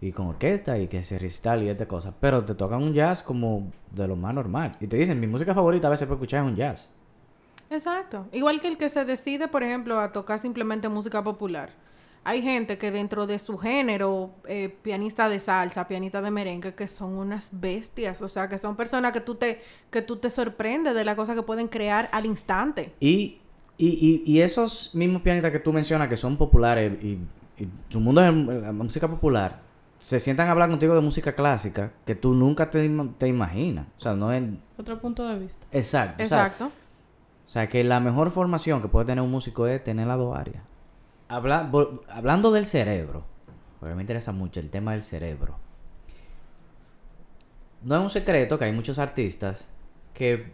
y 0.08 0.12
con 0.12 0.28
orquesta 0.28 0.78
y 0.78 0.88
que 0.88 1.02
se 1.02 1.18
recital 1.18 1.64
y 1.64 1.70
estas 1.70 1.88
cosas. 1.88 2.14
Pero 2.20 2.46
te 2.46 2.54
tocan 2.54 2.84
un 2.84 2.94
jazz 2.94 3.24
como 3.24 3.72
de 3.90 4.08
lo 4.08 4.16
más 4.16 4.34
normal. 4.36 4.78
Y 4.80 4.88
te 4.88 4.98
dicen, 4.98 5.20
mi 5.20 5.28
música 5.28 5.56
favorita 5.56 5.88
a 5.88 5.92
veces 5.92 6.08
para 6.08 6.16
escuchar 6.16 6.44
es 6.44 6.50
un 6.50 6.56
jazz. 6.56 6.94
Exacto. 7.72 8.28
Igual 8.32 8.62
que 8.62 8.68
el 8.68 8.78
que 8.78 8.90
se 8.90 9.06
decide, 9.06 9.48
por 9.48 9.64
ejemplo, 9.64 10.00
a 10.00 10.12
tocar 10.12 10.38
simplemente 10.38 10.88
música 10.90 11.24
popular. 11.24 11.72
Hay 12.24 12.44
gente 12.44 12.78
que 12.78 12.92
dentro 12.92 13.26
de 13.26 13.40
su 13.40 13.58
género, 13.58 14.32
eh, 14.48 14.70
pianista 14.84 15.28
de 15.28 15.40
salsa, 15.40 15.88
pianista 15.88 16.22
de 16.22 16.30
merengue, 16.30 16.76
que 16.76 16.88
son 16.88 17.16
unas 17.16 17.50
bestias. 17.52 18.22
O 18.22 18.28
sea, 18.28 18.48
que 18.48 18.60
son 18.60 18.76
personas 18.76 19.12
que 19.12 19.22
tú 19.22 19.36
te, 19.36 19.62
que 19.90 20.04
tú 20.04 20.18
te 20.18 20.30
sorprendes 20.30 20.94
de 20.94 21.04
la 21.04 21.16
cosa 21.16 21.34
que 21.34 21.42
pueden 21.42 21.68
crear 21.68 22.10
al 22.12 22.28
instante. 22.28 22.94
Y, 23.00 23.40
y, 23.78 23.88
y, 23.88 24.32
y 24.32 24.42
esos 24.42 24.94
mismos 24.94 25.24
pianistas 25.24 25.52
que 25.52 25.60
tú 25.60 25.74
mencionas 25.74 26.08
que 26.10 26.18
son 26.18 26.38
populares 26.38 27.04
y, 27.04 27.18
y 27.58 27.68
su 27.90 28.00
mundo 28.00 28.24
es 28.24 28.62
la 28.62 28.72
música 28.72 29.08
popular, 29.08 29.60
se 29.98 30.20
sientan 30.20 30.48
a 30.48 30.52
hablar 30.52 30.70
contigo 30.70 30.96
de 30.96 31.02
música 31.02 31.34
clásica 31.34 31.92
que 32.06 32.16
tú 32.16 32.34
nunca 32.34 32.70
te, 32.70 32.90
te 33.18 33.28
imaginas. 33.28 33.88
O 33.98 34.02
sea, 34.02 34.14
no 34.14 34.32
es... 34.32 34.44
Otro 34.78 35.00
punto 35.00 35.28
de 35.28 35.38
vista. 35.40 35.66
Exacto. 35.72 36.24
o 36.24 36.28
sea, 36.28 36.46
Exacto. 36.46 36.72
sea, 37.46 37.68
que 37.70 37.84
la 37.84 38.00
mejor 38.00 38.32
formación 38.32 38.82
que 38.82 38.88
puede 38.88 39.06
tener 39.06 39.24
un 39.24 39.30
músico 39.32 39.68
es 39.68 39.84
tener 39.84 40.08
las 40.08 40.18
dos 40.18 40.36
áreas. 40.36 40.64
Habla- 41.32 41.72
hablando 42.10 42.52
del 42.52 42.66
cerebro, 42.66 43.24
porque 43.80 43.96
me 43.96 44.02
interesa 44.02 44.34
mucho 44.34 44.60
el 44.60 44.70
tema 44.70 44.92
del 44.92 45.02
cerebro. 45.02 45.58
No 47.84 47.96
es 47.96 48.02
un 48.02 48.10
secreto 48.10 48.60
que 48.60 48.66
hay 48.66 48.74
muchos 48.74 49.00
artistas 49.00 49.70
que, 50.14 50.52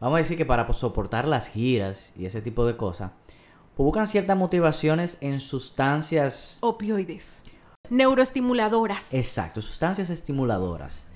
vamos 0.00 0.16
a 0.16 0.18
decir 0.18 0.36
que 0.36 0.44
para 0.44 0.70
soportar 0.72 1.28
las 1.28 1.48
giras 1.48 2.12
y 2.16 2.26
ese 2.26 2.42
tipo 2.42 2.66
de 2.66 2.76
cosas, 2.76 3.12
pues, 3.76 3.84
buscan 3.84 4.08
ciertas 4.08 4.36
motivaciones 4.36 5.18
en 5.20 5.38
sustancias... 5.40 6.58
Opioides. 6.60 7.44
Neuroestimuladoras. 7.90 9.14
Exacto, 9.14 9.62
sustancias 9.62 10.10
estimuladoras. 10.10 11.06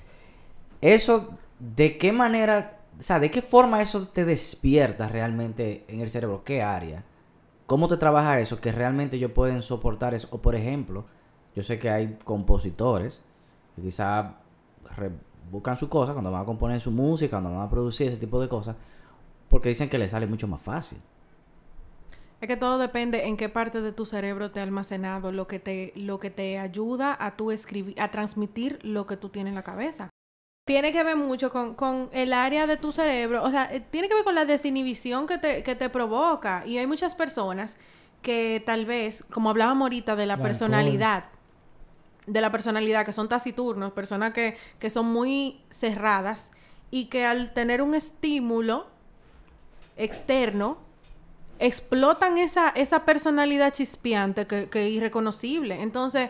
Eso, 0.79 1.37
¿de 1.59 1.97
qué 1.97 2.13
manera, 2.13 2.79
o 2.97 3.03
sea, 3.03 3.19
de 3.19 3.29
qué 3.31 3.41
forma 3.41 3.81
eso 3.81 4.07
te 4.07 4.23
despierta 4.23 5.09
realmente 5.09 5.83
en 5.89 5.99
el 5.99 6.07
cerebro? 6.07 6.45
¿Qué 6.45 6.63
área? 6.63 7.03
¿Cómo 7.67 7.87
te 7.87 7.97
trabaja 7.97 8.39
eso 8.39 8.59
que 8.61 8.71
realmente 8.71 9.17
ellos 9.17 9.31
pueden 9.31 9.61
soportar 9.61 10.13
eso? 10.15 10.27
O 10.31 10.39
por 10.41 10.55
ejemplo, 10.55 11.05
yo 11.55 11.63
sé 11.63 11.79
que 11.79 11.89
hay 11.89 12.17
compositores 12.23 13.21
que 13.75 13.83
quizá 13.83 14.37
re- 14.97 15.11
buscan 15.51 15.77
su 15.77 15.89
cosa 15.89 16.13
cuando 16.13 16.31
van 16.31 16.41
a 16.43 16.45
componer 16.45 16.79
su 16.81 16.91
música, 16.91 17.39
cuando 17.39 17.51
van 17.59 17.67
a 17.67 17.69
producir 17.69 18.07
ese 18.07 18.17
tipo 18.17 18.41
de 18.41 18.49
cosas, 18.49 18.75
porque 19.49 19.69
dicen 19.69 19.89
que 19.89 19.99
les 19.99 20.11
sale 20.11 20.27
mucho 20.27 20.47
más 20.47 20.61
fácil. 20.61 20.99
Es 22.41 22.47
que 22.47 22.57
todo 22.57 22.77
depende 22.77 23.25
en 23.27 23.37
qué 23.37 23.49
parte 23.49 23.81
de 23.81 23.91
tu 23.93 24.05
cerebro 24.05 24.51
te 24.51 24.59
ha 24.59 24.63
almacenado 24.63 25.31
lo 25.31 25.47
que 25.47 25.59
te, 25.59 25.91
lo 25.95 26.19
que 26.19 26.29
te 26.29 26.59
ayuda 26.59 27.15
a 27.19 27.35
tu 27.35 27.51
escribir, 27.51 27.99
a 27.99 28.11
transmitir 28.11 28.79
lo 28.83 29.07
que 29.07 29.17
tú 29.17 29.29
tienes 29.29 29.51
en 29.51 29.55
la 29.55 29.63
cabeza. 29.63 30.09
Tiene 30.67 30.91
que 30.91 31.01
ver 31.01 31.15
mucho 31.15 31.49
con, 31.49 31.75
con 31.75 32.09
el 32.11 32.33
área 32.33 32.67
de 32.67 32.75
tu 32.75 32.91
cerebro, 32.91 33.41
o 33.41 33.49
sea, 33.49 33.73
eh, 33.73 33.79
tiene 33.79 34.09
que 34.09 34.15
ver 34.15 34.25
con 34.25 34.35
la 34.35 34.43
desinhibición 34.43 35.25
que 35.25 35.37
te, 35.37 35.63
que 35.63 35.75
te 35.75 35.89
provoca. 35.89 36.63
Y 36.65 36.77
hay 36.77 36.85
muchas 36.85 37.15
personas 37.15 37.77
que 38.21 38.61
tal 38.65 38.85
vez, 38.85 39.23
como 39.31 39.49
hablábamos 39.49 39.85
ahorita 39.85 40.17
de 40.17 40.25
la 40.25 40.37
personalidad, 40.37 41.23
de 42.25 42.41
la 42.41 42.51
personalidad, 42.51 43.05
que 43.05 43.13
son 43.13 43.29
taciturnos, 43.29 43.93
personas 43.93 44.33
que, 44.33 44.57
que 44.77 44.89
son 44.89 45.05
muy 45.05 45.61
cerradas 45.69 46.51
y 46.91 47.05
que 47.05 47.25
al 47.25 47.53
tener 47.53 47.81
un 47.81 47.95
estímulo 47.95 48.87
externo, 49.95 50.79
explotan 51.59 52.37
esa, 52.37 52.71
esa 52.71 53.05
personalidad 53.05 53.71
chispeante 53.71 54.45
que, 54.45 54.67
que 54.67 54.87
es 54.87 54.91
irreconocible. 54.91 55.81
Entonces, 55.81 56.29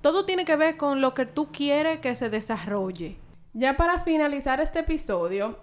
todo 0.00 0.24
tiene 0.24 0.46
que 0.46 0.56
ver 0.56 0.78
con 0.78 1.02
lo 1.02 1.12
que 1.12 1.26
tú 1.26 1.52
quieres 1.52 2.00
que 2.00 2.16
se 2.16 2.30
desarrolle. 2.30 3.18
Ya 3.54 3.76
para 3.76 4.00
finalizar 4.00 4.60
este 4.60 4.80
episodio, 4.80 5.60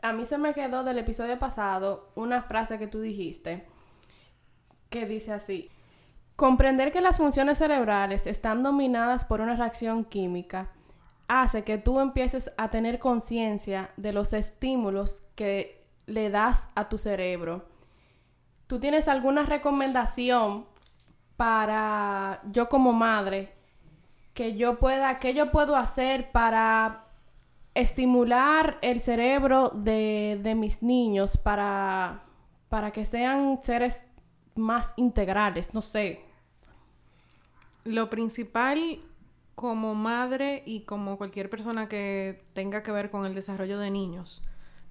a 0.00 0.14
mí 0.14 0.24
se 0.24 0.38
me 0.38 0.54
quedó 0.54 0.82
del 0.82 0.98
episodio 0.98 1.38
pasado 1.38 2.10
una 2.14 2.42
frase 2.42 2.78
que 2.78 2.86
tú 2.86 3.00
dijiste 3.00 3.66
que 4.88 5.06
dice 5.06 5.32
así. 5.32 5.70
Comprender 6.36 6.90
que 6.90 7.02
las 7.02 7.18
funciones 7.18 7.58
cerebrales 7.58 8.26
están 8.26 8.62
dominadas 8.62 9.26
por 9.26 9.42
una 9.42 9.56
reacción 9.56 10.04
química 10.04 10.70
hace 11.28 11.64
que 11.64 11.76
tú 11.76 12.00
empieces 12.00 12.50
a 12.56 12.70
tener 12.70 12.98
conciencia 12.98 13.90
de 13.98 14.12
los 14.12 14.32
estímulos 14.32 15.24
que 15.34 15.86
le 16.06 16.30
das 16.30 16.70
a 16.74 16.88
tu 16.88 16.96
cerebro. 16.96 17.68
¿Tú 18.66 18.80
tienes 18.80 19.06
alguna 19.06 19.42
recomendación 19.42 20.64
para 21.36 22.40
yo 22.50 22.70
como 22.70 22.94
madre 22.94 23.52
que 24.32 24.56
yo 24.56 24.78
pueda, 24.78 25.18
que 25.18 25.34
yo 25.34 25.50
puedo 25.50 25.76
hacer 25.76 26.30
para 26.32 27.03
estimular 27.74 28.78
el 28.82 29.00
cerebro 29.00 29.70
de, 29.70 30.38
de 30.42 30.54
mis 30.54 30.82
niños 30.82 31.36
para, 31.36 32.24
para 32.68 32.92
que 32.92 33.04
sean 33.04 33.60
seres 33.62 34.06
más 34.54 34.92
integrales? 34.96 35.74
No 35.74 35.82
sé. 35.82 36.24
Lo 37.84 38.08
principal 38.08 39.00
como 39.54 39.94
madre 39.94 40.62
y 40.66 40.80
como 40.80 41.18
cualquier 41.18 41.50
persona 41.50 41.88
que 41.88 42.44
tenga 42.54 42.82
que 42.82 42.92
ver 42.92 43.10
con 43.10 43.26
el 43.26 43.34
desarrollo 43.34 43.78
de 43.78 43.90
niños, 43.90 44.42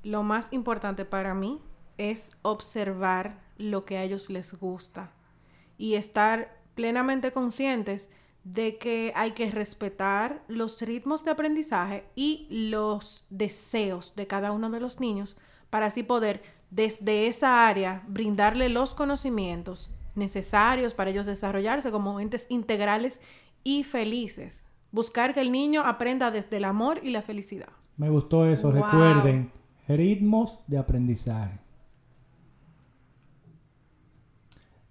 lo 0.03 0.23
más 0.23 0.53
importante 0.53 1.05
para 1.05 1.33
mí 1.33 1.61
es 1.97 2.31
observar 2.41 3.41
lo 3.57 3.85
que 3.85 3.97
a 3.97 4.03
ellos 4.03 4.29
les 4.29 4.53
gusta 4.53 5.11
y 5.77 5.95
estar 5.95 6.61
plenamente 6.75 7.31
conscientes 7.31 8.11
de 8.43 8.77
que 8.77 9.13
hay 9.15 9.31
que 9.31 9.49
respetar 9.49 10.43
los 10.47 10.81
ritmos 10.81 11.23
de 11.23 11.31
aprendizaje 11.31 12.05
y 12.15 12.47
los 12.49 13.25
deseos 13.29 14.13
de 14.15 14.27
cada 14.27 14.51
uno 14.51 14.69
de 14.69 14.79
los 14.79 14.99
niños 14.99 15.37
para 15.69 15.87
así 15.87 16.03
poder 16.03 16.41
desde 16.69 17.27
esa 17.27 17.67
área 17.67 18.03
brindarle 18.07 18.69
los 18.69 18.93
conocimientos 18.93 19.89
necesarios 20.15 20.93
para 20.93 21.09
ellos 21.09 21.25
desarrollarse 21.25 21.91
como 21.91 22.19
entes 22.19 22.45
integrales 22.49 23.21
y 23.63 23.83
felices. 23.83 24.65
Buscar 24.91 25.33
que 25.33 25.41
el 25.41 25.51
niño 25.51 25.81
aprenda 25.85 26.29
desde 26.29 26.57
el 26.57 26.65
amor 26.65 26.99
y 27.01 27.09
la 27.09 27.21
felicidad. 27.21 27.69
Me 27.97 28.09
gustó 28.09 28.45
eso. 28.45 28.71
Wow. 28.71 28.83
Recuerden, 28.83 29.51
ritmos 29.87 30.59
de 30.67 30.77
aprendizaje. 30.77 31.59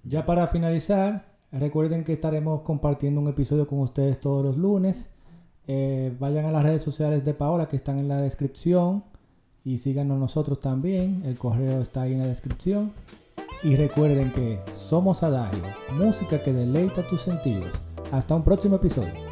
Ya 0.04 0.26
para 0.26 0.48
finalizar, 0.48 1.32
recuerden 1.52 2.04
que 2.04 2.12
estaremos 2.12 2.62
compartiendo 2.62 3.20
un 3.20 3.28
episodio 3.28 3.66
con 3.66 3.80
ustedes 3.80 4.20
todos 4.20 4.44
los 4.44 4.56
lunes. 4.56 5.10
Eh, 5.66 6.14
vayan 6.18 6.46
a 6.46 6.50
las 6.50 6.62
redes 6.62 6.82
sociales 6.82 7.24
de 7.24 7.34
Paola 7.34 7.68
que 7.68 7.76
están 7.76 7.98
en 7.98 8.08
la 8.08 8.20
descripción 8.20 9.04
y 9.64 9.78
síganos 9.78 10.18
nosotros 10.18 10.60
también. 10.60 11.22
El 11.24 11.38
correo 11.38 11.80
está 11.80 12.02
ahí 12.02 12.12
en 12.12 12.20
la 12.20 12.26
descripción. 12.26 12.92
Y 13.62 13.76
recuerden 13.76 14.32
que 14.32 14.58
somos 14.74 15.22
Adagio, 15.22 15.62
música 15.96 16.42
que 16.42 16.52
deleita 16.52 17.02
tus 17.02 17.20
sentidos. 17.20 17.70
Hasta 18.10 18.34
un 18.34 18.42
próximo 18.42 18.76
episodio. 18.76 19.32